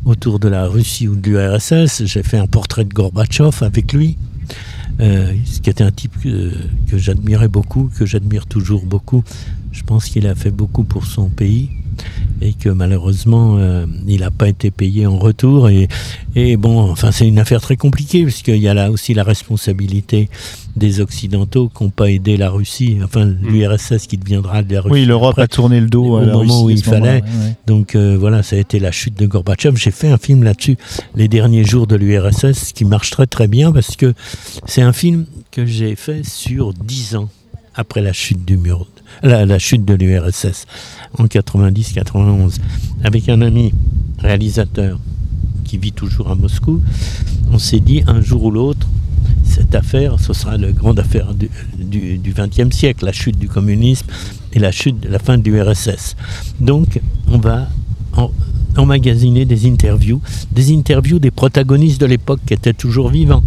autour 0.05 0.39
de 0.39 0.47
la 0.47 0.65
Russie 0.67 1.07
ou 1.07 1.15
de 1.15 1.29
l'URSS. 1.29 2.05
J'ai 2.05 2.23
fait 2.23 2.37
un 2.37 2.47
portrait 2.47 2.85
de 2.85 2.93
Gorbatchev 2.93 3.51
avec 3.63 3.93
lui, 3.93 4.17
euh, 4.99 5.33
qui 5.61 5.69
était 5.69 5.83
un 5.83 5.91
type 5.91 6.13
que, 6.21 6.51
que 6.89 6.97
j'admirais 6.97 7.47
beaucoup, 7.47 7.89
que 7.97 8.05
j'admire 8.05 8.45
toujours 8.45 8.85
beaucoup. 8.85 9.23
Je 9.71 9.83
pense 9.83 10.05
qu'il 10.05 10.27
a 10.27 10.35
fait 10.35 10.51
beaucoup 10.51 10.83
pour 10.83 11.05
son 11.05 11.29
pays 11.29 11.69
et 12.41 12.53
que 12.53 12.69
malheureusement 12.69 13.57
euh, 13.57 13.85
il 14.07 14.19
n'a 14.21 14.31
pas 14.31 14.47
été 14.47 14.71
payé 14.71 15.05
en 15.07 15.17
retour 15.17 15.69
et, 15.69 15.87
et 16.35 16.55
bon 16.57 16.79
enfin 16.91 17.11
c'est 17.11 17.27
une 17.27 17.39
affaire 17.39 17.61
très 17.61 17.77
compliquée 17.77 18.23
parce 18.23 18.41
qu'il 18.43 18.57
y 18.57 18.67
a 18.67 18.73
là 18.73 18.91
aussi 18.91 19.13
la 19.13 19.23
responsabilité 19.23 20.29
des 20.75 21.01
occidentaux 21.01 21.69
qui 21.75 21.83
n'ont 21.83 21.89
pas 21.89 22.11
aidé 22.11 22.37
la 22.37 22.49
Russie 22.51 22.97
enfin 23.03 23.25
l'URSS 23.25 24.05
qui 24.07 24.17
deviendra 24.17 24.61
de 24.61 24.73
la 24.75 24.81
Russie 24.81 24.93
Oui, 24.93 25.05
l'Europe 25.05 25.39
a 25.39 25.47
tourné 25.47 25.79
le 25.81 25.87
dos 25.87 26.05
au 26.13 26.17
à 26.17 26.25
la 26.25 26.33
moment 26.33 26.61
où 26.61 26.65
Russie 26.65 26.83
à 26.89 26.97
il 26.97 27.01
fallait. 27.01 27.09
ouais, 27.15 27.21
ouais. 27.21 27.55
donc 27.65 27.95
euh, 27.95 28.15
voilà, 28.19 28.43
ça 28.43 28.55
a 28.55 28.59
été 28.59 28.79
la 28.79 28.91
chute 28.91 29.17
de 29.17 29.25
Gorbatchev. 29.25 29.75
J'ai 29.75 29.91
fait 29.91 30.09
un 30.09 30.17
film 30.17 30.43
là-dessus, 30.43 30.77
Les 31.15 31.27
derniers 31.27 31.63
jours 31.63 31.87
de 31.87 31.95
l'URSS, 31.95 32.73
qui 32.73 32.85
marche 32.85 33.09
très 33.09 33.25
très 33.25 33.47
bien 33.47 33.71
parce 33.71 33.95
que 33.95 34.13
c'est 34.67 34.81
un 34.83 34.93
film 34.93 35.25
que 35.51 35.65
j'ai 35.65 35.95
fait 35.95 36.23
sur 36.25 36.73
dix 36.73 37.15
ans 37.15 37.29
après 37.73 38.01
la 38.01 38.13
chute 38.13 38.45
du 38.45 38.57
mur, 38.57 38.87
la, 39.23 39.59
chute 39.59 39.85
de 39.85 39.93
l'URSS 39.93 40.65
en 41.17 41.25
90-91, 41.25 42.57
avec 43.03 43.29
un 43.29 43.41
ami 43.41 43.73
réalisateur 44.19 44.99
qui 45.63 45.77
vit 45.77 45.91
toujours 45.91 46.29
à 46.29 46.35
Moscou. 46.35 46.81
On 47.51 47.59
s'est 47.59 47.79
dit 47.79 48.03
un 48.07 48.21
jour 48.21 48.43
ou 48.45 48.51
l'autre, 48.51 48.87
cette 49.43 49.75
affaire, 49.75 50.19
ce 50.19 50.33
sera 50.33 50.57
la 50.57 50.71
grande 50.71 50.99
affaire 50.99 51.33
du, 51.33 51.49
20e 52.31 52.71
siècle, 52.71 53.05
la 53.05 53.11
chute 53.11 53.37
du 53.37 53.47
communisme 53.47 54.07
et 54.53 54.59
la 54.59 54.71
chute, 54.71 55.05
la 55.09 55.19
fin 55.19 55.37
de 55.37 55.49
l'URSS. 55.49 56.15
Donc, 56.59 56.99
on 57.27 57.37
va 57.37 57.67
en- 58.15 58.31
emmagasiner 58.77 59.45
des 59.45 59.67
interviews, 59.67 60.21
des 60.51 60.73
interviews 60.73 61.19
des 61.19 61.31
protagonistes 61.31 61.99
de 61.99 62.05
l'époque 62.05 62.39
qui 62.45 62.53
étaient 62.53 62.73
toujours 62.73 63.09
vivants. 63.09 63.43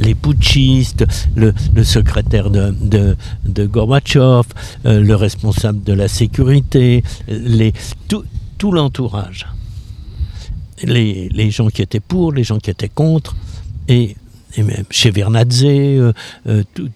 Les 0.00 0.14
putschistes, 0.14 1.04
le, 1.36 1.52
secrétaire 1.84 2.50
de, 2.50 2.74
de, 3.44 3.66
Gorbatchev, 3.66 4.48
euh, 4.86 5.00
le 5.00 5.14
responsable 5.14 5.82
de 5.82 5.92
la 5.92 6.08
sécurité, 6.08 7.02
tout, 8.08 8.72
l'entourage. 8.72 9.46
Les, 10.82 11.50
gens 11.50 11.68
qui 11.68 11.82
étaient 11.82 12.00
pour, 12.00 12.32
les 12.32 12.44
gens 12.44 12.58
qui 12.58 12.70
étaient 12.70 12.88
contre, 12.88 13.36
et, 13.88 14.16
et 14.56 14.62
même 14.62 14.84
chez 14.90 15.10
Vernadze, 15.10 15.64
euh, 15.64 16.12
euh, 16.46 16.62
tout, 16.74 16.88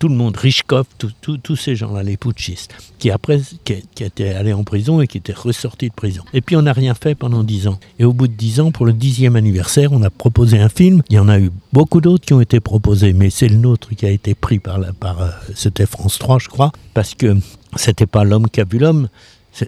tout 0.00 0.08
le 0.08 0.14
monde, 0.14 0.34
Richkov, 0.34 0.86
tous 1.22 1.56
ces 1.56 1.76
gens-là, 1.76 2.02
les 2.02 2.16
putschistes, 2.16 2.74
qui 2.98 3.10
après 3.10 3.38
qui, 3.64 4.02
étaient 4.02 4.30
allés 4.30 4.54
en 4.54 4.64
prison 4.64 5.02
et 5.02 5.06
qui 5.06 5.18
étaient 5.18 5.34
ressortis 5.34 5.90
de 5.90 5.94
prison. 5.94 6.24
Et 6.32 6.40
puis 6.40 6.56
on 6.56 6.62
n'a 6.62 6.72
rien 6.72 6.94
fait 6.94 7.14
pendant 7.14 7.44
dix 7.44 7.68
ans. 7.68 7.78
Et 7.98 8.06
au 8.06 8.14
bout 8.14 8.26
de 8.26 8.32
dix 8.32 8.60
ans, 8.60 8.72
pour 8.72 8.86
le 8.86 8.94
dixième 8.94 9.36
anniversaire, 9.36 9.92
on 9.92 10.02
a 10.02 10.08
proposé 10.08 10.58
un 10.58 10.70
film. 10.70 11.02
Il 11.10 11.16
y 11.16 11.18
en 11.18 11.28
a 11.28 11.38
eu 11.38 11.50
beaucoup 11.74 12.00
d'autres 12.00 12.24
qui 12.24 12.32
ont 12.32 12.40
été 12.40 12.60
proposés, 12.60 13.12
mais 13.12 13.28
c'est 13.28 13.48
le 13.48 13.56
nôtre 13.56 13.94
qui 13.94 14.06
a 14.06 14.10
été 14.10 14.34
pris 14.34 14.58
par, 14.58 14.78
euh, 14.80 15.28
c'était 15.54 15.86
France 15.86 16.18
3, 16.18 16.38
je 16.38 16.48
crois, 16.48 16.72
parce 16.94 17.14
que 17.14 17.36
c'était 17.76 18.06
pas 18.06 18.24
l'homme 18.24 18.48
qui 18.48 18.62
a 18.62 18.64
vu 18.64 18.78
l'homme. 18.78 19.08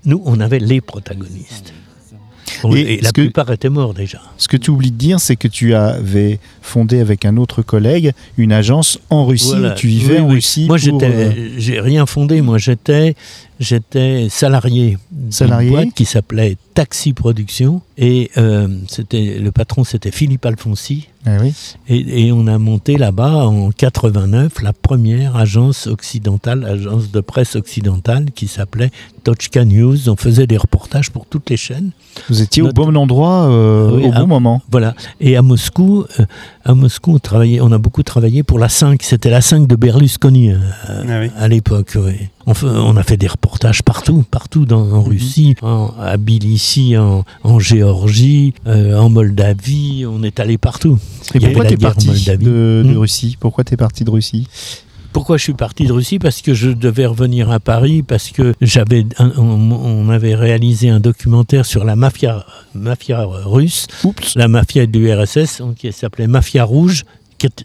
Nous, 0.06 0.22
on 0.24 0.40
avait 0.40 0.60
les 0.60 0.80
protagonistes. 0.80 1.74
Et 2.74 2.94
et 2.94 3.00
la 3.00 3.10
que- 3.12 3.20
plupart 3.22 3.50
étaient 3.50 3.68
morts 3.68 3.94
déjà. 3.94 4.20
Ce 4.38 4.48
que 4.48 4.56
tu 4.56 4.70
oublies 4.70 4.90
de 4.90 4.96
dire, 4.96 5.20
c'est 5.20 5.36
que 5.36 5.48
tu 5.48 5.74
avais 5.74 6.38
fondé 6.60 7.00
avec 7.00 7.24
un 7.24 7.36
autre 7.36 7.62
collègue 7.62 8.12
une 8.36 8.52
agence 8.52 8.98
en 9.10 9.24
Russie. 9.26 9.48
Voilà. 9.50 9.72
Tu 9.72 9.86
vivais 9.88 10.14
Oui, 10.16 10.20
en 10.20 10.26
oui. 10.28 10.34
Russie. 10.34 10.66
Moi, 10.66 10.78
j'étais, 10.78 11.06
euh, 11.06 11.48
j'ai 11.58 11.80
rien 11.80 12.06
fondé. 12.06 12.40
Moi, 12.42 12.58
j'étais, 12.58 13.14
j'étais 13.60 14.28
salarié. 14.30 14.98
d'une 15.10 15.32
Salarié 15.32 15.70
boîte 15.70 15.94
qui 15.94 16.04
s'appelait 16.04 16.56
Taxi 16.74 17.12
Production 17.12 17.82
et 17.98 18.30
euh, 18.36 18.68
c'était 18.88 19.38
le 19.38 19.52
patron, 19.52 19.84
c'était 19.84 20.10
Philippe 20.10 20.46
Alfonsi. 20.46 21.08
Ah 21.24 21.37
oui. 21.40 21.54
Et, 21.88 22.26
et 22.26 22.32
on 22.32 22.46
a 22.48 22.58
monté 22.58 22.96
là-bas 22.96 23.46
en 23.46 23.70
89 23.70 24.61
la 24.62 24.72
première 24.72 25.37
agence 25.37 25.87
occidentale, 25.87 26.64
agence 26.64 27.12
de 27.12 27.20
presse 27.20 27.54
occidentale 27.54 28.26
qui 28.35 28.48
s'appelait 28.48 28.90
Tochka 29.22 29.64
News. 29.64 30.08
On 30.08 30.16
faisait 30.16 30.48
des 30.48 30.56
reportages 30.56 31.11
pour 31.11 31.26
toutes 31.26 31.48
les 31.50 31.56
chaînes. 31.56 31.90
Vous 32.28 32.42
étiez 32.42 32.62
Notre- 32.64 32.80
au 32.82 32.87
bon 32.87 32.96
endroit 32.96 33.48
euh, 33.48 33.90
Oui, 33.92 34.06
au 34.06 34.11
bon 34.12 34.26
moment. 34.26 34.62
Voilà. 34.70 34.94
Et 35.20 35.37
à 35.37 35.42
Moscou, 35.42 36.04
euh, 36.18 36.24
à 36.64 36.75
Moscou, 36.75 37.14
on 37.14 37.18
travaillait, 37.18 37.61
on 37.61 37.72
a 37.72 37.79
beaucoup 37.79 38.03
travaillé 38.03 38.42
pour 38.42 38.59
la 38.59 38.68
5. 38.68 39.03
C'était 39.03 39.31
la 39.31 39.40
5 39.40 39.66
de 39.66 39.75
Berlusconi 39.77 40.51
euh, 40.51 40.59
Ah 40.88 41.20
oui. 41.20 41.31
à 41.37 41.48
l'époque. 41.48 41.92
oui. 41.96 42.29
On, 42.46 42.55
fait- 42.55 42.66
on 42.66 42.96
a 42.96 43.03
fait 43.03 43.16
des 43.16 43.27
reportages 43.29 43.83
partout, 43.83 44.25
partout 44.31 44.64
dans, 44.64 44.85
Mhm. 44.85 44.94
en 44.94 45.03
Russie, 45.03 45.55
en, 45.62 45.92
à 46.01 46.16
Tbilissi, 46.16 46.96
en, 46.96 47.25
en 47.44 47.59
Géorgie, 47.59 48.55
euh, 48.66 48.96
en 48.98 49.09
Moldavie. 49.11 50.05
On 50.09 50.22
est 50.22 50.40
allé 50.40 50.59
partout. 50.59 50.98
Et 51.35 51.37
avait 51.38 51.46
pourquoi 51.46 51.64
la 51.64 51.68
tu 51.70 51.75
es 51.75 51.77
guerre 51.79 51.90
en 51.90 51.94
parti 51.94 52.09
de, 52.09 52.37
de 52.37 52.83
Hmm. 52.94 52.98
Russie? 52.98 53.37
Pourquoi 53.38 53.64
tu 53.64 53.75
es 53.75 53.77
parti 53.77 54.05
de 54.05 54.11
Russie? 54.11 54.46
Pourquoi 55.12 55.37
je 55.37 55.42
suis 55.42 55.55
parti 55.55 55.85
de 55.85 55.92
Russie? 55.92 56.18
Parce 56.18 56.40
que 56.42 56.55
je 56.55 56.70
devais 56.70 57.07
revenir 57.07 57.51
à 57.51 57.61
Paris, 57.61 58.03
parce 58.03 58.31
que 58.31 58.55
j'avais, 58.61 59.05
on, 59.18 60.09
avait 60.09 60.35
réalisé 60.35 60.88
un 60.88 61.01
documentaire 61.01 61.66
sur 61.66 61.85
la 61.85 61.96
mafia, 61.96 62.44
mafia 62.75 63.25
russe, 63.25 63.87
Oups. 64.05 64.35
la 64.37 64.48
mafia 64.48 64.87
de 64.87 64.98
l'URSS, 64.98 65.62
qui 65.77 65.92
s'appelait 65.92 66.27
Mafia 66.27 66.64
Rouge. 66.64 67.05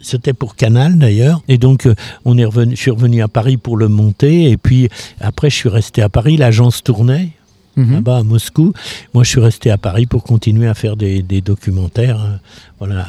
C'était 0.01 0.33
pour 0.33 0.55
Canal 0.55 0.97
d'ailleurs, 0.97 1.41
et 1.47 1.59
donc 1.59 1.85
euh, 1.85 1.93
on 2.25 2.35
est 2.39 2.45
revenu, 2.45 2.75
je 2.75 2.81
suis 2.81 2.89
revenu 2.89 3.21
à 3.21 3.27
Paris 3.27 3.57
pour 3.57 3.77
le 3.77 3.87
monter, 3.87 4.49
et 4.49 4.57
puis 4.57 4.89
après 5.21 5.51
je 5.51 5.55
suis 5.55 5.69
resté 5.69 6.01
à 6.01 6.09
Paris, 6.09 6.35
l'agence 6.37 6.83
tournait 6.83 7.29
Mhm. 7.75 7.93
là-bas 7.93 8.17
à 8.17 8.23
Moscou. 8.23 8.73
Moi 9.13 9.23
je 9.23 9.29
suis 9.29 9.39
resté 9.39 9.69
à 9.69 9.77
Paris 9.77 10.07
pour 10.07 10.23
continuer 10.23 10.67
à 10.67 10.73
faire 10.73 10.97
des, 10.97 11.21
des 11.21 11.41
documentaires. 11.41 12.19
hein. 12.19 12.39
Voilà. 12.79 13.05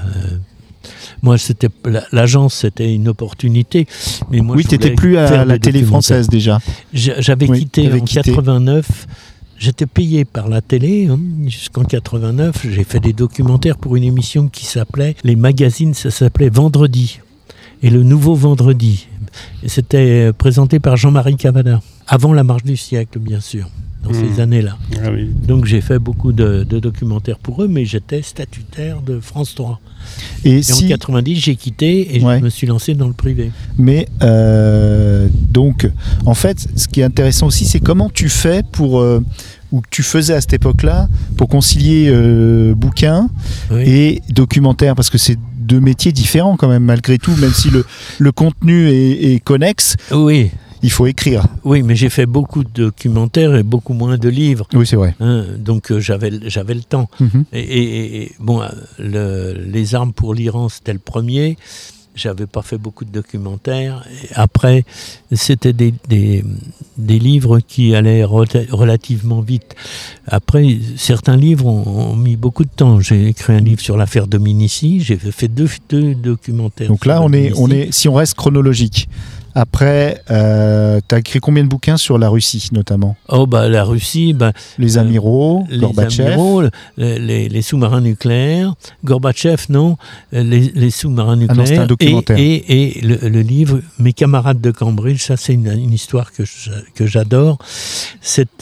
Moi, 1.23 1.39
c'était 1.39 1.69
la- 1.85 2.05
l'agence, 2.13 2.55
c'était 2.55 2.93
une 2.95 3.09
opportunité, 3.09 3.87
mais 4.31 4.41
moi, 4.41 4.57
oui, 4.57 4.63
je 4.63 4.69
tu 4.69 4.75
n'étais 4.75 4.87
voulais 4.89 4.97
plus 4.97 5.17
à 5.17 5.45
la 5.45 5.59
télé 5.59 5.83
française 5.83 6.29
déjà. 6.29 6.59
J'a- 6.93 7.21
J'avais 7.21 7.49
Oui, 7.49 7.61
quitté 7.61 7.93
en 7.93 8.01
quitté. 8.01 8.23
89. 8.33 9.07
J'étais 9.59 9.87
payé 9.87 10.25
par 10.25 10.49
la 10.49 10.61
télé 10.61 11.09
hein, 11.09 11.19
jusqu'en 11.47 11.83
89. 11.83 12.65
J'ai 12.71 12.85
fait 12.85 13.01
des 13.01 13.13
documentaires 13.13 13.77
pour 13.77 13.97
une 13.97 14.05
émission 14.05 14.47
qui 14.49 14.65
s'appelait 14.65 15.17
les 15.25 15.35
magazines. 15.35 15.95
Ça 15.95 16.11
s'appelait 16.13 16.49
Vendredi 16.49 17.19
et 17.83 17.91
le 17.91 18.05
Nouveau 18.05 18.37
Vendredi. 18.37 19.09
C'était 19.67 20.29
euh, 20.29 20.33
présenté 20.33 20.79
par 20.79 20.97
Jean-Marie 20.97 21.37
Cavada 21.37 21.81
avant 22.07 22.33
la 22.33 22.45
marche 22.45 22.63
du 22.63 22.77
siècle, 22.77 23.19
bien 23.19 23.41
sûr. 23.41 23.69
Dans 24.13 24.19
ces 24.35 24.41
années-là. 24.41 24.77
Ah 25.05 25.11
oui. 25.13 25.29
Donc 25.47 25.65
j'ai 25.65 25.81
fait 25.81 25.99
beaucoup 25.99 26.33
de, 26.33 26.65
de 26.65 26.79
documentaires 26.79 27.39
pour 27.39 27.63
eux, 27.63 27.69
mais 27.69 27.85
j'étais 27.85 28.23
statutaire 28.23 29.01
de 29.03 29.21
France 29.21 29.55
3. 29.55 29.81
Et 30.45 30.59
Et 30.59 30.63
si, 30.63 30.87
en 30.87 30.89
90, 30.89 31.37
j'ai 31.37 31.57
quitté 31.57 32.17
et 32.17 32.23
Ouais. 32.23 32.39
je 32.39 32.45
me 32.45 32.49
suis 32.51 32.67
lancé 32.67 32.95
dans 32.95 33.07
le 33.09 33.13
privé. 33.13 33.51
mais 33.77 34.09
euh, 34.23 35.29
donc, 35.51 35.89
en 36.27 36.35
fait, 36.35 36.67
ce 36.77 36.89
qui 36.89 37.01
est 37.01 37.05
intéressant 37.05 37.47
aussi, 37.47 37.65
c'est 37.65 37.81
comment 37.81 38.09
tu 38.09 38.29
fais 38.29 38.63
pour 38.73 39.01
euh, 39.01 39.23
ou 39.73 39.81
que 39.83 39.89
tu 39.91 40.03
faisais 40.03 40.35
à 40.35 40.41
cette 40.41 40.55
époque-là 40.55 41.09
pour 41.37 41.49
concilier 41.49 42.09
euh, 42.11 42.75
bouquin 42.75 43.29
Oui. 43.71 43.83
et 43.87 44.23
documentaire, 44.31 44.95
parce 44.95 45.11
que 45.11 45.19
c'est 45.19 45.37
deux 45.59 45.81
métiers 45.81 46.13
différents 46.13 46.57
quand 46.57 46.69
même 46.69 46.85
malgré 46.85 47.19
tout, 47.19 47.37
même 47.37 47.53
si 47.53 47.69
le, 47.69 47.85
le 48.19 48.33
contenu 48.33 48.89
est, 48.89 49.35
est 49.35 49.41
connexe, 49.41 49.97
Oui, 50.13 50.51
il 50.83 50.91
faut 50.91 51.07
écrire. 51.07 51.45
oui, 51.65 51.83
mais 51.83 51.97
j'ai 51.97 52.09
fait 52.11 52.27
beaucoup 52.27 52.65
de 52.65 52.71
documentaires 52.85 53.55
et 53.57 53.63
beaucoup 53.63 53.95
moins 53.95 54.19
de 54.19 54.29
livres. 54.29 54.67
Oui, 54.75 54.87
c'est 54.87 54.97
vrai. 54.97 55.15
hein. 55.21 55.45
donc 55.59 55.91
euh, 55.91 56.01
j'avais 56.01 56.31
j'avais 56.47 56.75
le 56.75 56.83
temps. 56.83 57.09
Mhm. 57.21 57.45
Et, 57.53 57.61
et- 57.61 58.23
et, 58.23 58.33
bon, 58.41 58.61
euh, 58.63 58.69
le- 58.99 59.53
les 59.71 59.95
armes 59.95 60.13
pour 60.13 60.35
l'Iran, 60.35 60.69
c'était 60.69 60.93
le 60.93 60.99
premier. 60.99 61.57
J'avais 62.15 62.47
pas 62.49 62.63
fait 62.63 62.79
beaucoup 62.79 63.05
de 63.05 63.13
documentaires. 63.13 64.05
Et 64.25 64.29
après, 64.35 64.85
c'était 65.31 65.73
des, 65.73 65.95
des, 66.09 66.43
des 66.97 67.19
livres 67.21 67.61
qui 67.61 67.95
allaient 67.95 68.25
rela- 68.25 68.69
relativement 68.73 69.41
vite. 69.41 69.77
Après, 70.27 70.79
certains 70.97 71.37
livres 71.37 71.67
ont, 71.67 72.11
ont 72.11 72.17
mis 72.17 72.35
beaucoup 72.35 72.65
de 72.65 72.71
temps. 72.75 72.99
J'ai 72.99 73.29
écrit 73.29 73.53
un 73.53 73.61
livre 73.61 73.81
sur 73.81 73.97
l'affaire 73.97 74.27
Dominici. 74.27 75.01
J'ai 75.01 75.17
fait 75.17 75.47
deux, 75.47 75.69
deux 75.91 76.17
documentaires. 76.17 76.89
Donc 76.89 77.07
là, 77.07 77.23
on 77.23 77.33
est, 77.33 77.53
on 77.57 77.71
est, 77.71 77.93
si 77.93 78.09
on 78.09 78.15
reste 78.15 78.35
chronologique. 78.35 79.09
Après, 79.55 80.23
euh, 80.31 81.01
tu 81.09 81.15
as 81.15 81.19
écrit 81.19 81.41
combien 81.41 81.65
de 81.65 81.69
bouquins 81.69 81.97
sur 81.97 82.19
la 82.19 82.29
Russie, 82.29 82.69
notamment? 82.73 83.17
Oh, 83.29 83.47
bah, 83.47 83.69
la 83.69 83.83
Russie, 83.85 84.33
bah, 84.33 84.53
Les 84.79 84.97
Euh, 84.97 85.01
amiraux, 85.01 85.65
les 85.71 85.79
Gorbatchev. 85.79 86.27
amiraux, 86.33 86.63
les, 86.97 87.49
les 87.49 87.63
sous-marins 87.63 88.01
nucléaires, 88.01 88.75
Gorbatchev, 89.05 89.65
non, 89.71 89.97
euh, 90.35 90.43
les, 90.43 90.91
sous-marins 90.91 91.39
Ah 91.49 91.55
non, 91.55 91.67
c'est 91.67 91.79
un 91.79 91.87
nucléaires, 91.87 91.87
documentaire. 91.87 92.39
et, 92.39 92.55
et, 92.55 92.99
et 92.99 93.01
le, 93.03 93.29
le 93.29 93.41
livre 93.41 93.81
Mes 93.99 94.13
camarades 94.13 94.61
de 94.61 94.71
Cambridge, 94.71 95.21
ça 95.23 95.37
c'est 95.37 95.55
une, 95.55 95.67
une 95.67 95.93
histoire 95.93 96.33
que 96.33 96.45
je- 96.45 96.71
que 96.95 97.07
j'adore. 97.07 97.59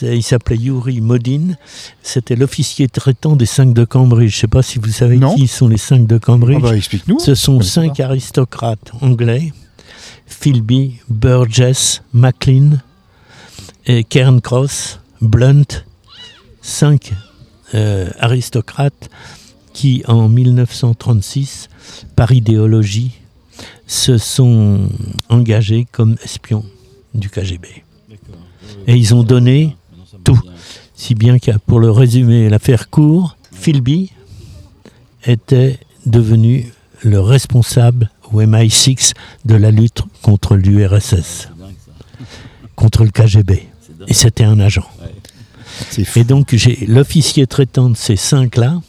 Il 0.01 0.23
s'appelait 0.23 0.57
Yuri 0.57 1.01
Modin, 1.01 1.55
c'était 2.01 2.35
l'officier 2.35 2.87
traitant 2.87 3.35
des 3.35 3.45
cinq 3.45 3.73
de 3.73 3.85
Cambridge. 3.85 4.31
Je 4.31 4.37
ne 4.37 4.41
sais 4.41 4.47
pas 4.47 4.63
si 4.63 4.79
vous 4.79 4.89
savez 4.91 5.17
Non. 5.17 5.35
qui 5.35 5.47
sont 5.47 5.67
les 5.67 5.77
cinq 5.77 6.07
de 6.07 6.15
Ah 6.15 6.25
Cambridge. 6.25 6.61
bah, 6.61 6.75
explique-nous. 6.75 7.19
Ce 7.19 7.35
sont 7.35 7.61
cinq 7.61 7.99
aristocrates 7.99 8.91
anglais 9.01 9.51
Philby, 10.39 10.99
Burgess, 11.09 12.03
Maclean, 12.13 12.77
et 13.87 14.03
Cairncross, 14.03 14.99
Blunt, 15.19 15.65
cinq 16.61 17.13
euh, 17.73 18.09
aristocrates 18.19 19.09
qui, 19.73 20.03
en 20.07 20.29
1936, 20.29 21.69
par 22.15 22.31
idéologie, 22.31 23.13
se 23.87 24.19
sont 24.19 24.89
engagés 25.29 25.87
comme 25.91 26.17
espions 26.23 26.65
du 27.15 27.29
KGB. 27.29 27.83
Et 28.85 28.95
ils 28.95 29.15
ont 29.15 29.23
donné 29.23 29.75
tout. 30.23 30.39
Si 30.93 31.15
bien 31.15 31.39
que, 31.39 31.57
pour 31.65 31.79
le 31.79 31.89
résumer, 31.89 32.47
l'affaire 32.47 32.89
court, 32.89 33.37
Philby 33.51 34.11
était 35.25 35.79
devenu 36.05 36.71
le 37.01 37.19
responsable 37.19 38.11
au 38.31 38.41
MI6 38.41 39.13
de 39.45 39.55
la 39.55 39.71
lutte 39.71 40.03
contre 40.21 40.55
l'URSS, 40.55 41.49
contre 42.75 43.03
le 43.03 43.11
KGB. 43.11 43.67
Et 44.07 44.13
c'était 44.13 44.43
un 44.43 44.59
agent. 44.59 44.87
Et 46.15 46.23
donc, 46.23 46.55
j'ai 46.55 46.85
l'officier 46.87 47.45
traitant 47.47 47.89
de 47.89 47.97
ces 47.97 48.15
cinq-là, 48.15 48.81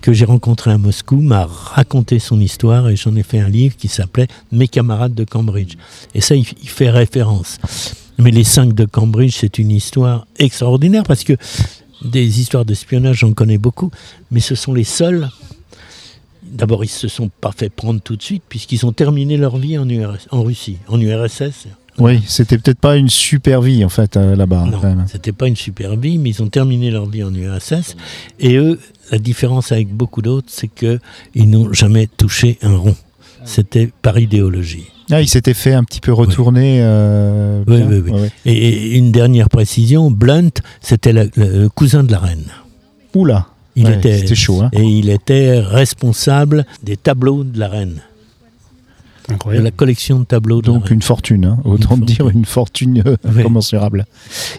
que 0.00 0.12
j'ai 0.12 0.24
rencontré 0.24 0.70
à 0.70 0.78
Moscou, 0.78 1.16
m'a 1.16 1.46
raconté 1.46 2.18
son 2.18 2.40
histoire 2.40 2.88
et 2.88 2.96
j'en 2.96 3.16
ai 3.16 3.22
fait 3.22 3.40
un 3.40 3.48
livre 3.48 3.76
qui 3.76 3.88
s'appelait 3.88 4.28
Mes 4.52 4.68
camarades 4.68 5.14
de 5.14 5.24
Cambridge. 5.24 5.76
Et 6.14 6.20
ça, 6.20 6.34
il, 6.34 6.44
il 6.62 6.68
fait 6.68 6.90
référence. 6.90 7.58
Mais 8.18 8.30
les 8.30 8.44
cinq 8.44 8.74
de 8.74 8.84
Cambridge, 8.84 9.36
c'est 9.38 9.58
une 9.58 9.70
histoire 9.70 10.26
extraordinaire 10.38 11.04
parce 11.04 11.24
que 11.24 11.34
des 12.02 12.40
histoires 12.40 12.64
d'espionnage, 12.64 13.18
j'en 13.18 13.32
connais 13.32 13.58
beaucoup, 13.58 13.90
mais 14.30 14.40
ce 14.40 14.54
sont 14.54 14.74
les 14.74 14.84
seuls. 14.84 15.28
D'abord, 16.50 16.84
ils 16.84 16.88
se 16.88 17.08
sont 17.08 17.30
pas 17.40 17.52
fait 17.52 17.68
prendre 17.70 18.00
tout 18.00 18.16
de 18.16 18.22
suite 18.22 18.42
puisqu'ils 18.48 18.84
ont 18.86 18.92
terminé 18.92 19.36
leur 19.36 19.56
vie 19.56 19.78
en, 19.78 19.88
URS 19.88 20.26
en 20.30 20.42
Russie, 20.42 20.78
en 20.88 21.00
URSS. 21.00 21.68
Oui, 21.98 22.20
c'était 22.26 22.58
peut-être 22.58 22.78
pas 22.78 22.96
une 22.96 23.08
super 23.08 23.60
vie 23.60 23.84
en 23.84 23.88
fait 23.88 24.16
euh, 24.16 24.36
là-bas. 24.36 24.66
Non, 24.70 24.80
même. 24.80 25.04
c'était 25.10 25.32
pas 25.32 25.48
une 25.48 25.56
super 25.56 25.96
vie, 25.96 26.18
mais 26.18 26.30
ils 26.30 26.42
ont 26.42 26.48
terminé 26.48 26.90
leur 26.92 27.06
vie 27.06 27.24
en 27.24 27.34
URSS. 27.34 27.96
Et 28.38 28.56
eux, 28.56 28.78
la 29.10 29.18
différence 29.18 29.72
avec 29.72 29.88
beaucoup 29.88 30.22
d'autres, 30.22 30.46
c'est 30.48 30.68
que 30.68 31.00
ils 31.34 31.50
n'ont 31.50 31.72
jamais 31.72 32.06
touché 32.06 32.58
un 32.62 32.76
rond. 32.76 32.94
C'était 33.44 33.90
par 34.02 34.18
idéologie. 34.18 34.86
Ah, 35.10 35.22
il 35.22 35.28
s'était 35.28 35.54
fait 35.54 35.72
un 35.72 35.82
petit 35.84 36.00
peu 36.00 36.12
retourner. 36.12 36.80
euh, 36.82 37.64
Oui, 37.66 37.82
oui, 37.88 38.02
oui. 38.04 38.10
Ouais. 38.12 38.30
Et, 38.44 38.52
et 38.52 38.96
une 38.96 39.10
dernière 39.10 39.48
précision, 39.48 40.10
Blunt, 40.10 40.50
c'était 40.80 41.12
le 41.12 41.68
cousin 41.68 42.04
de 42.04 42.12
la 42.12 42.18
reine. 42.18 42.44
Oula. 43.14 43.46
Il 43.78 43.86
Ouais, 43.86 43.94
était, 43.96 44.34
chaud. 44.34 44.60
Hein. 44.62 44.70
Et 44.72 44.82
il 44.82 45.08
était 45.08 45.60
responsable 45.60 46.66
des 46.82 46.96
tableaux 46.96 47.44
de 47.44 47.58
la 47.60 47.68
reine, 47.68 48.00
de 49.28 49.58
la 49.60 49.70
collection 49.70 50.20
de 50.20 50.24
tableaux 50.24 50.62
Donc 50.62 50.90
une 50.90 51.02
fortune, 51.02 51.44
hein, 51.44 51.58
autant 51.64 51.96
Une 51.96 52.04
dire 52.04 52.16
fortune. 52.18 52.38
une 52.38 52.44
fortune 52.44 53.02
euh, 53.06 53.16
Oui. 53.24 53.40
incommensurable. 53.40 54.06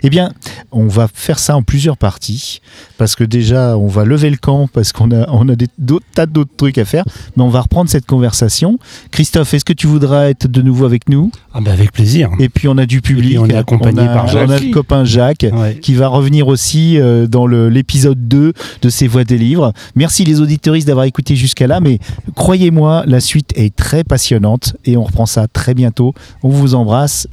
Eh 0.04 0.10
bien, 0.10 0.32
on 0.72 0.88
va 0.88 1.08
faire 1.14 1.40
ça 1.40 1.56
en 1.56 1.64
plusieurs 1.64 1.98
parties, 1.98 2.62
parce 2.98 3.16
que 3.16 3.24
déjà, 3.24 3.78
on 3.78 3.88
va 3.88 4.06
lever 4.06 4.30
le 4.30 4.38
camp, 4.38 4.68
parce 4.72 4.92
qu'on 4.92 5.12
a, 5.12 5.28
on 5.32 5.48
a 5.50 5.56
des 5.56 5.68
tas 6.14 6.26
d'autres 6.26 6.52
trucs 6.56 6.78
à 6.78 6.86
faire, 6.86 7.04
mais 7.36 7.44
on 7.44 7.50
va 7.50 7.62
reprendre 7.62 7.90
cette 7.90 8.06
conversation. 8.06 8.78
Christophe, 9.12 9.54
est-ce 9.54 9.66
que 9.66 9.74
tu 9.74 9.88
voudras 9.88 10.30
être 10.30 10.48
de 10.48 10.62
nouveau 10.62 10.86
avec 10.86 11.10
nous? 11.10 11.32
Ah 11.54 11.62
bah 11.62 11.72
avec 11.72 11.92
plaisir. 11.92 12.30
Et 12.40 12.50
puis 12.50 12.68
on 12.68 12.78
a 12.78 12.86
du 12.86 13.02
public. 13.02 13.38
on 13.40 13.48
est 13.48 13.56
accompagné 13.56 14.02
On 14.02 14.08
a- 14.08 14.14
par 14.14 14.26
On 14.26 14.38
a 14.38 14.48
Jacques. 14.48 14.64
le 14.64 14.72
copain 14.72 15.04
Jacques. 15.06 15.46
Ouais. 15.52 15.78
qui 15.82 15.94
va 15.96 16.08
revenir 16.08 16.48
aussi 16.48 17.00
euh, 17.00 17.26
dans 17.28 17.48
l'épisode 17.48 18.28
2 18.28 18.54
de 18.82 18.90
ces 18.90 19.08
voix 19.08 19.24
des 19.24 19.38
livres. 19.38 19.74
Merci 19.96 20.26
les 20.26 20.42
auditeuristes 20.42 20.88
d'avoir 20.88 21.06
écouté 21.06 21.36
jusqu'à 21.36 21.66
là, 21.68 21.80
mais 21.80 22.00
croyez-moi, 22.36 23.04
la 23.08 23.20
suite 23.20 23.52
est 23.56 23.76
très 23.76 24.04
passionnante 24.04 24.59
et 24.86 24.98
on 24.98 25.04
reprend 25.04 25.26
ça 25.26 25.48
très 25.48 25.74
bientôt. 25.74 26.14
On 26.44 26.50
vous 26.50 26.76
embrasse. 26.76 27.28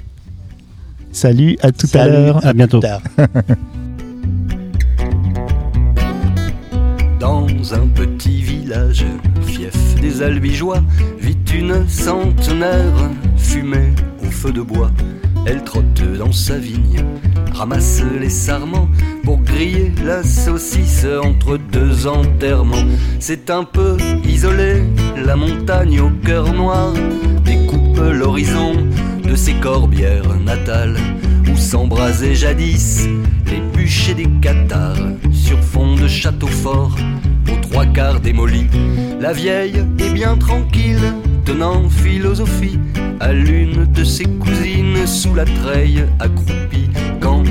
Salut, 1.12 1.56
à 1.62 1.72
tout 1.72 1.88
à 1.94 2.06
l'heure. 2.06 2.44
à 2.44 2.52
bientôt. 2.52 2.80
Tard. 2.80 3.00
Dans 7.20 7.46
un 7.74 7.86
petit 7.88 8.42
village, 8.42 9.06
fief 9.46 10.00
des 10.00 10.22
Albigeois, 10.22 10.82
vit 11.18 11.36
une 11.54 11.88
centenaire, 11.88 13.10
fumée 13.36 13.92
au 14.22 14.30
feu 14.30 14.52
de 14.52 14.60
bois. 14.60 14.90
Elle 15.46 15.64
trotte 15.64 16.02
dans 16.18 16.32
sa 16.32 16.58
vigne, 16.58 17.02
ramasse 17.56 18.02
les 18.20 18.28
sarments 18.28 18.88
pour 19.24 19.38
griller 19.38 19.90
la 20.04 20.22
saucisse 20.22 21.06
entre 21.22 21.56
deux 21.56 22.06
enterrements. 22.06 22.84
C'est 23.18 23.48
un 23.48 23.64
peu 23.64 23.96
isolé, 24.28 24.82
la 25.24 25.36
montagne 25.36 26.00
au 26.00 26.10
cœur 26.10 26.52
noir 26.52 26.92
découpe 27.44 27.98
l'horizon 28.12 28.74
de 29.24 29.34
ses 29.34 29.54
corbières 29.54 30.38
natales 30.44 30.98
où 31.50 31.56
s'embrasaient 31.56 32.34
jadis 32.34 33.08
les 33.46 33.60
bûchers 33.74 34.14
des 34.14 34.28
cathares 34.42 35.08
sur 35.32 35.58
fond 35.58 35.96
de 35.96 36.08
château 36.08 36.48
fort 36.48 36.94
aux 37.50 37.60
trois 37.62 37.86
quarts 37.86 38.20
démolis. 38.20 38.66
La 39.18 39.32
vieille 39.32 39.82
est 39.98 40.12
bien 40.12 40.36
tranquille, 40.36 41.14
tenant 41.46 41.88
philosophie 41.88 42.78
à 43.18 43.32
l'une 43.32 43.86
de 43.86 44.04
ses 44.04 44.24
cousines 44.24 45.06
sous 45.06 45.34
la 45.34 45.46
treille 45.46 46.04
accroupie. 46.20 46.85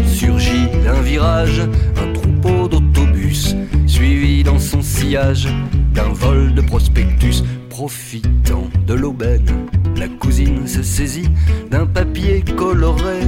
Surgit 0.05 0.67
d'un 0.83 1.01
virage 1.01 1.61
un 1.97 2.13
troupeau 2.13 2.67
d'autobus, 2.67 3.55
suivi 3.87 4.43
dans 4.43 4.59
son 4.59 4.81
sillage 4.81 5.47
d'un 5.93 6.09
vol 6.13 6.53
de 6.53 6.61
prospectus, 6.61 7.43
profitant 7.69 8.69
de 8.87 8.93
l'aubaine. 8.93 9.67
La 9.97 10.07
cousine 10.07 10.67
se 10.67 10.83
saisit 10.83 11.29
d'un 11.69 11.85
papier 11.85 12.43
coloré, 12.57 13.19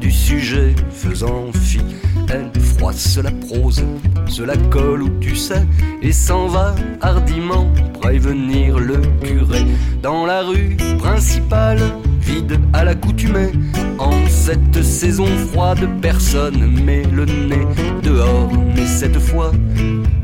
du 0.00 0.10
sujet 0.10 0.74
faisant 0.90 1.52
fi. 1.52 1.80
Elle 2.28 2.50
froisse 2.60 3.18
la 3.18 3.30
prose, 3.30 3.84
se 4.28 4.42
la 4.42 4.56
colle 4.56 5.02
où 5.02 5.10
tu 5.20 5.36
sais, 5.36 5.64
et 6.02 6.12
s'en 6.12 6.46
va 6.48 6.74
hardiment 7.00 7.70
prévenir 8.00 8.78
le 8.78 9.00
curé. 9.22 9.64
Dans 10.02 10.26
la 10.26 10.42
rue 10.42 10.76
principale, 10.98 11.80
vide 12.26 12.58
à 12.72 12.84
l'accoutumée, 12.84 13.52
en 13.98 14.26
cette 14.28 14.82
saison 14.82 15.26
froide, 15.50 15.88
personne 16.02 16.58
met 16.84 17.04
le 17.04 17.24
nez 17.24 17.66
dehors. 18.02 18.50
Mais 18.74 18.86
cette 18.86 19.18
fois, 19.18 19.52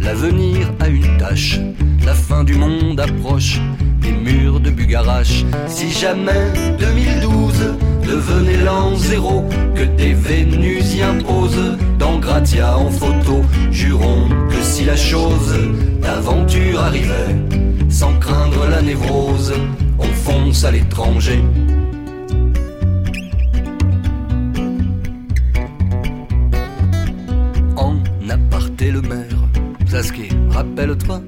l'avenir 0.00 0.72
a 0.80 0.88
une 0.88 1.16
tâche, 1.18 1.60
la 2.04 2.14
fin 2.14 2.42
du 2.44 2.54
monde 2.54 2.98
approche. 2.98 3.60
Des 4.00 4.10
murs 4.10 4.58
de 4.58 4.70
Bugarache. 4.70 5.44
Si 5.68 5.88
jamais 5.92 6.50
2012 6.80 7.76
devenait 8.04 8.64
l'an 8.64 8.96
zéro, 8.96 9.44
que 9.76 9.84
des 9.84 10.12
Vénusiens 10.12 11.18
posent 11.24 11.78
dans 12.00 12.18
gratia, 12.18 12.76
en 12.76 12.90
photo. 12.90 13.42
Jurons 13.70 14.28
que 14.50 14.60
si 14.60 14.84
la 14.84 14.96
chose 14.96 15.56
d'aventure 16.02 16.80
arrivait, 16.80 17.36
sans 17.88 18.14
craindre 18.18 18.66
la 18.68 18.82
névrose, 18.82 19.54
on 20.00 20.08
fonce 20.24 20.64
à 20.64 20.72
l'étranger. 20.72 21.40
Le 28.92 29.00
maire, 29.00 29.48
Sasuke, 29.87 30.31
rappelle-toi 30.50 31.22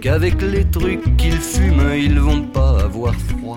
qu'avec 0.00 0.40
les 0.40 0.64
trucs 0.64 1.16
qu'ils 1.16 1.40
fument, 1.40 1.92
ils 1.96 2.20
vont 2.20 2.42
pas 2.42 2.82
avoir 2.84 3.14
froid. 3.14 3.56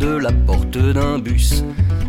De 0.00 0.16
la 0.16 0.32
porte 0.32 0.76
d'un 0.76 1.18
bus, 1.18 1.62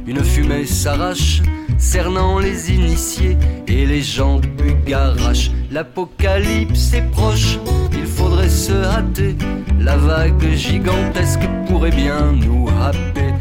une 0.07 0.23
fumée 0.23 0.65
s'arrache, 0.65 1.41
cernant 1.77 2.39
les 2.39 2.71
initiés 2.71 3.37
et 3.67 3.85
les 3.85 4.01
gens 4.01 4.39
du 4.39 4.73
garage. 4.85 5.51
L'apocalypse 5.71 6.93
est 6.93 7.09
proche, 7.11 7.59
il 7.93 8.07
faudrait 8.07 8.49
se 8.49 8.73
hâter. 8.73 9.35
La 9.79 9.97
vague 9.97 10.49
gigantesque 10.55 11.47
pourrait 11.67 11.95
bien 11.95 12.31
nous 12.31 12.67
happer. 12.81 13.33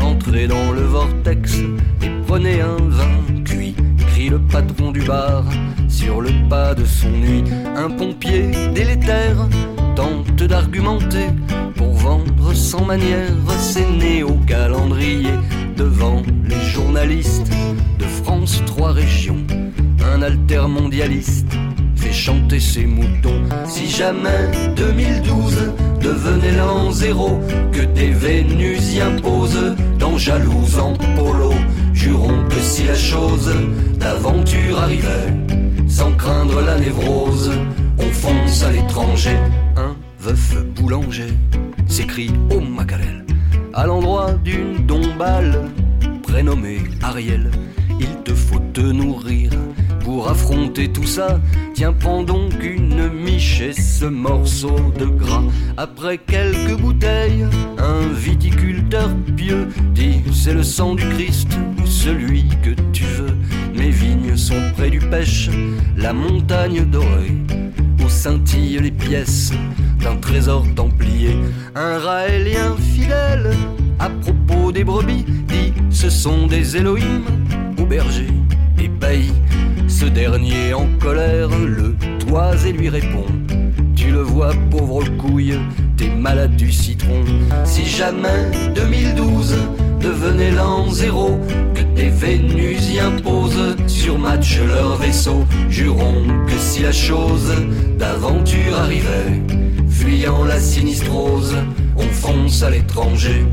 Entrez 0.00 0.48
dans 0.48 0.72
le 0.72 0.82
vortex 0.82 1.58
et 2.02 2.10
prenez 2.26 2.60
un 2.60 2.76
vin 2.88 3.39
le 4.28 4.38
patron 4.38 4.90
du 4.90 5.02
bar 5.02 5.44
sur 5.88 6.20
le 6.20 6.30
pas 6.48 6.74
de 6.74 6.84
son 6.84 7.10
nuit. 7.10 7.44
Un 7.76 7.90
pompier 7.90 8.50
délétère 8.74 9.48
tente 9.96 10.42
d'argumenter 10.42 11.28
pour 11.76 11.92
vendre 11.94 12.52
sans 12.54 12.84
manière 12.84 13.32
ses 13.58 13.86
néo-calendriers 13.86 15.38
devant 15.76 16.22
les 16.44 16.60
journalistes 16.60 17.50
de 17.98 18.04
France 18.04 18.62
trois 18.66 18.92
régions. 18.92 19.44
Un 20.14 20.22
altermondialiste 20.22 21.52
fait 21.96 22.12
chanter 22.12 22.60
ses 22.60 22.86
moutons. 22.86 23.42
Si 23.66 23.88
jamais 23.88 24.50
2012 24.76 25.72
devenait 26.00 26.56
l'an 26.56 26.90
zéro, 26.90 27.40
que 27.72 27.82
des 27.82 28.10
Vénusiens 28.10 29.16
posent 29.22 29.74
dans 29.98 30.16
jalouse 30.16 30.78
en 30.78 30.94
polo, 31.16 31.52
jurons 31.92 32.44
que 32.48 32.60
si 32.60 32.84
la 32.84 32.94
chose 32.94 33.52
d'aventure 34.00 34.80
arrivait, 34.80 35.28
sans 35.86 36.12
craindre 36.12 36.60
la 36.62 36.78
névrose, 36.78 37.52
on 37.98 38.10
fonce 38.10 38.62
à 38.64 38.72
l'étranger. 38.72 39.36
Un 39.76 39.94
veuf 40.18 40.56
boulanger 40.74 41.32
s'écrie 41.86 42.32
au 42.50 42.60
Macarel 42.60 43.24
à 43.74 43.86
l'endroit 43.86 44.32
d'une 44.32 44.86
dombale 44.86 45.70
prénommée 46.22 46.80
Ariel. 47.02 47.50
Il 48.00 48.22
te 48.24 48.34
faut 48.34 48.62
te 48.72 48.80
nourrir 48.80 49.50
pour 50.00 50.28
affronter 50.28 50.90
tout 50.90 51.06
ça. 51.06 51.38
Tiens, 51.74 51.92
prends 51.92 52.22
donc 52.22 52.52
une 52.62 53.08
miche 53.10 53.62
ce 53.72 54.06
morceau 54.06 54.76
de 54.98 55.04
gras. 55.04 55.44
Après 55.76 56.16
quelques 56.18 56.76
bouteilles, 56.80 57.46
un 57.78 58.08
viticulteur 58.12 59.10
pieux 59.36 59.68
dit 59.94 60.22
c'est 60.32 60.54
le 60.54 60.62
sang 60.62 60.94
du 60.94 61.06
Christ 61.10 61.48
celui 61.86 62.44
que 62.62 62.70
tu 62.92 63.04
près 64.76 64.90
du 64.90 64.98
pêche, 64.98 65.50
la 65.96 66.12
montagne 66.12 66.84
dorée 66.84 67.36
où 68.02 68.08
scintillent 68.08 68.80
les 68.80 68.90
pièces 68.90 69.52
d'un 70.02 70.16
trésor 70.16 70.64
templier. 70.74 71.36
Un 71.74 71.98
raélien 71.98 72.76
fidèle, 72.76 73.50
à 73.98 74.08
propos 74.08 74.72
des 74.72 74.84
brebis, 74.84 75.24
dit 75.46 75.72
ce 75.90 76.08
sont 76.10 76.46
des 76.46 76.76
Elohim 76.76 77.22
au 77.78 77.84
berger 77.84 78.28
ébahi. 78.78 79.32
Ce 79.88 80.06
dernier 80.06 80.72
en 80.72 80.86
colère 80.98 81.50
le 81.50 81.94
toise 82.18 82.64
et 82.64 82.72
lui 82.72 82.88
répond 82.88 83.26
Tu 83.94 84.10
le 84.10 84.22
vois, 84.22 84.52
pauvre 84.70 85.04
couille, 85.18 85.58
t'es 85.96 86.08
malade 86.08 86.56
du 86.56 86.72
citron. 86.72 87.24
Si 87.64 87.84
jamais 87.84 88.50
2012 88.74 89.56
devenait 90.00 90.52
l'an 90.52 90.88
zéro, 90.90 91.38
que 91.74 91.82
des 91.94 92.08
Vénusiens 92.08 93.12
posent 93.22 93.76
sur 94.00 94.18
match 94.18 94.58
leur 94.58 94.96
vaisseau, 94.96 95.44
jurons 95.68 96.24
que 96.46 96.56
si 96.58 96.82
la 96.82 96.90
chose 96.90 97.52
d'aventure 97.98 98.74
arrivait, 98.78 99.42
fuyant 99.90 100.42
la 100.44 100.58
sinistrose, 100.58 101.54
on 101.98 102.08
fonce 102.08 102.62
à 102.62 102.70
l'étranger. 102.70 103.44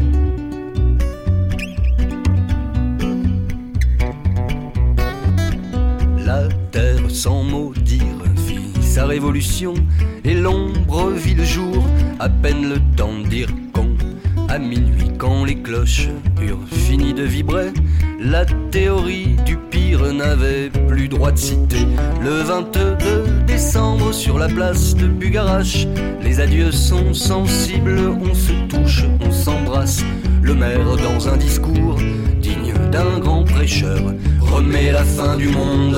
La 6.25 6.47
terre 6.71 7.09
sans 7.09 7.43
mot 7.43 7.73
dire 7.83 8.23
fit 8.47 8.81
sa 8.81 9.05
révolution 9.05 9.73
et 10.23 10.33
l'ombre 10.33 11.09
vit 11.09 11.35
le 11.35 11.43
jour, 11.43 11.83
à 12.19 12.29
peine 12.29 12.69
le 12.69 12.79
temps 12.95 13.19
de 13.19 13.27
dire 13.27 13.49
con. 13.73 13.89
À 14.47 14.59
minuit, 14.59 15.11
quand 15.17 15.43
les 15.43 15.57
cloches 15.61 16.07
eurent 16.41 16.69
fini 16.71 17.13
de 17.13 17.23
vibrer, 17.23 17.73
la 18.19 18.45
théorie 18.71 19.35
du 19.45 19.57
pire 19.57 20.13
n'avait 20.13 20.69
plus 20.87 21.07
droit 21.07 21.31
de 21.31 21.37
citer. 21.37 21.85
Le 22.21 22.41
22 22.41 22.97
décembre, 23.45 24.13
sur 24.13 24.39
la 24.39 24.47
place 24.47 24.95
de 24.95 25.07
Bugarache, 25.07 25.87
les 26.21 26.39
adieux 26.39 26.71
sont 26.71 27.13
sensibles, 27.13 27.99
on 28.21 28.33
se 28.33 28.53
touche, 28.67 29.03
on 29.21 29.31
s'embrasse. 29.31 30.03
Le 30.41 30.53
maire, 30.53 30.95
dans 30.97 31.27
un 31.29 31.37
discours 31.37 31.97
digne 32.41 32.73
d'un 32.91 33.19
grand 33.19 33.43
prêcheur, 33.43 33.99
remet 34.39 34.91
la 34.91 35.03
fin 35.03 35.35
du 35.35 35.49
monde 35.49 35.97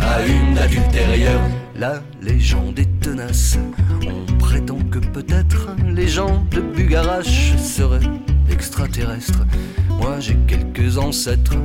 à 0.00 0.26
une 0.26 0.54
date 0.54 0.74
ultérieure. 0.74 1.40
La 1.76 2.02
légende 2.20 2.78
est 2.78 3.00
tenace, 3.00 3.58
on 4.06 4.36
prétend 4.38 4.78
que 4.90 4.98
peut-être 4.98 5.68
les 5.86 6.08
gens 6.08 6.44
de 6.50 6.60
Bugarache 6.60 7.56
seraient 7.56 8.00
extraterrestres. 8.50 9.44
Moi 9.98 10.20
j'ai 10.20 10.36
quelques 10.46 10.98
ancêtres 10.98 11.56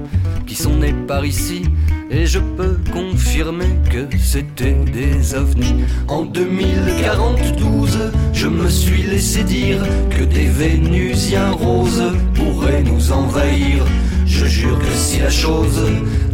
qui 0.46 0.56
sont 0.56 0.78
nés 0.78 0.96
par 1.08 1.26
ici 1.26 1.64
et 2.10 2.26
je 2.26 2.40
peux 2.40 2.78
confirmer 2.92 3.70
que 3.90 4.08
c'était 4.18 4.74
des 4.94 5.34
ovnis. 5.36 5.84
En 6.08 6.24
2042, 6.24 8.12
je 8.34 8.48
me 8.48 8.70
suis 8.70 9.04
laissé 9.04 9.44
dire 9.44 9.80
que 10.10 10.24
des 10.24 10.48
Vénusiens 10.48 11.52
roses 11.52 12.04
pourraient 12.34 12.84
nous 12.84 13.12
envahir. 13.12 13.84
Je 14.26 14.46
jure 14.46 14.80
que 14.80 14.92
si 14.94 15.20
la 15.20 15.30
chose 15.30 15.82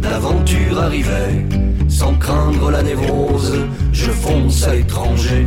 d'aventure 0.00 0.80
arrivait, 0.80 1.46
sans 1.88 2.14
craindre 2.14 2.70
la 2.70 2.82
névrose, 2.82 3.54
je 3.92 4.10
fonce 4.10 4.66
à 4.66 4.74
l'étranger. 4.74 5.46